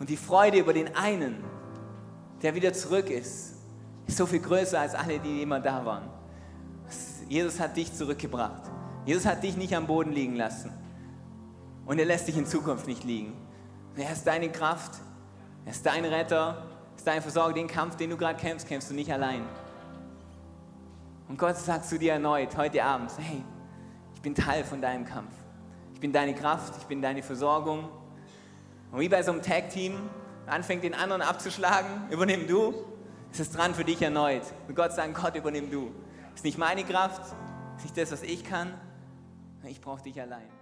Und 0.00 0.08
die 0.08 0.16
Freude 0.16 0.58
über 0.58 0.72
den 0.72 0.96
einen, 0.96 1.44
der 2.42 2.54
wieder 2.54 2.72
zurück 2.72 3.10
ist, 3.10 3.54
ist 4.06 4.16
so 4.16 4.26
viel 4.26 4.40
größer 4.40 4.80
als 4.80 4.94
alle, 4.94 5.18
die 5.18 5.42
immer 5.42 5.60
da 5.60 5.84
waren. 5.84 6.08
Jesus 7.28 7.60
hat 7.60 7.76
dich 7.76 7.92
zurückgebracht. 7.92 8.62
Jesus 9.04 9.26
hat 9.26 9.42
dich 9.42 9.56
nicht 9.56 9.76
am 9.76 9.86
Boden 9.86 10.12
liegen 10.12 10.36
lassen. 10.36 10.72
Und 11.84 11.98
er 11.98 12.06
lässt 12.06 12.28
dich 12.28 12.36
in 12.36 12.46
Zukunft 12.46 12.86
nicht 12.86 13.04
liegen. 13.04 13.34
Er 13.96 14.12
ist 14.12 14.26
deine 14.26 14.50
Kraft, 14.50 14.92
er 15.64 15.72
ist 15.72 15.84
dein 15.84 16.04
Retter, 16.04 16.67
er 16.67 16.67
ist 16.98 17.06
dein 17.06 17.22
Versorger. 17.22 17.54
Den 17.54 17.68
Kampf, 17.68 17.96
den 17.96 18.10
du 18.10 18.16
gerade 18.16 18.38
kämpfst, 18.38 18.68
kämpfst 18.68 18.90
du 18.90 18.94
nicht 18.94 19.10
allein. 19.10 19.42
Und 21.28 21.38
Gott 21.38 21.56
sagt 21.56 21.86
zu 21.86 21.98
dir 21.98 22.12
erneut 22.12 22.56
heute 22.56 22.82
Abend, 22.82 23.12
hey, 23.18 23.42
ich 24.14 24.20
bin 24.20 24.34
Teil 24.34 24.64
von 24.64 24.82
deinem 24.82 25.04
Kampf. 25.04 25.32
Ich 25.94 26.00
bin 26.00 26.12
deine 26.12 26.34
Kraft, 26.34 26.74
ich 26.78 26.84
bin 26.84 27.00
deine 27.00 27.22
Versorgung. 27.22 27.88
Und 28.90 29.00
wie 29.00 29.08
bei 29.08 29.22
so 29.22 29.32
einem 29.32 29.42
Tag-Team 29.42 29.96
anfängt, 30.46 30.84
den 30.84 30.94
anderen 30.94 31.22
abzuschlagen, 31.22 32.08
übernimm 32.10 32.46
du, 32.46 32.74
ist 33.30 33.40
es 33.40 33.50
dran 33.52 33.74
für 33.74 33.84
dich 33.84 34.00
erneut. 34.02 34.42
Und 34.66 34.74
Gott 34.74 34.92
sagt, 34.92 35.14
Gott, 35.14 35.36
übernimm 35.36 35.70
du. 35.70 35.92
Ist 36.34 36.44
nicht 36.44 36.58
meine 36.58 36.84
Kraft, 36.84 37.22
ist 37.76 37.84
nicht 37.84 37.96
das, 37.96 38.12
was 38.12 38.22
ich 38.22 38.44
kann. 38.44 38.72
Ich 39.64 39.80
brauche 39.80 40.02
dich 40.02 40.20
allein. 40.20 40.57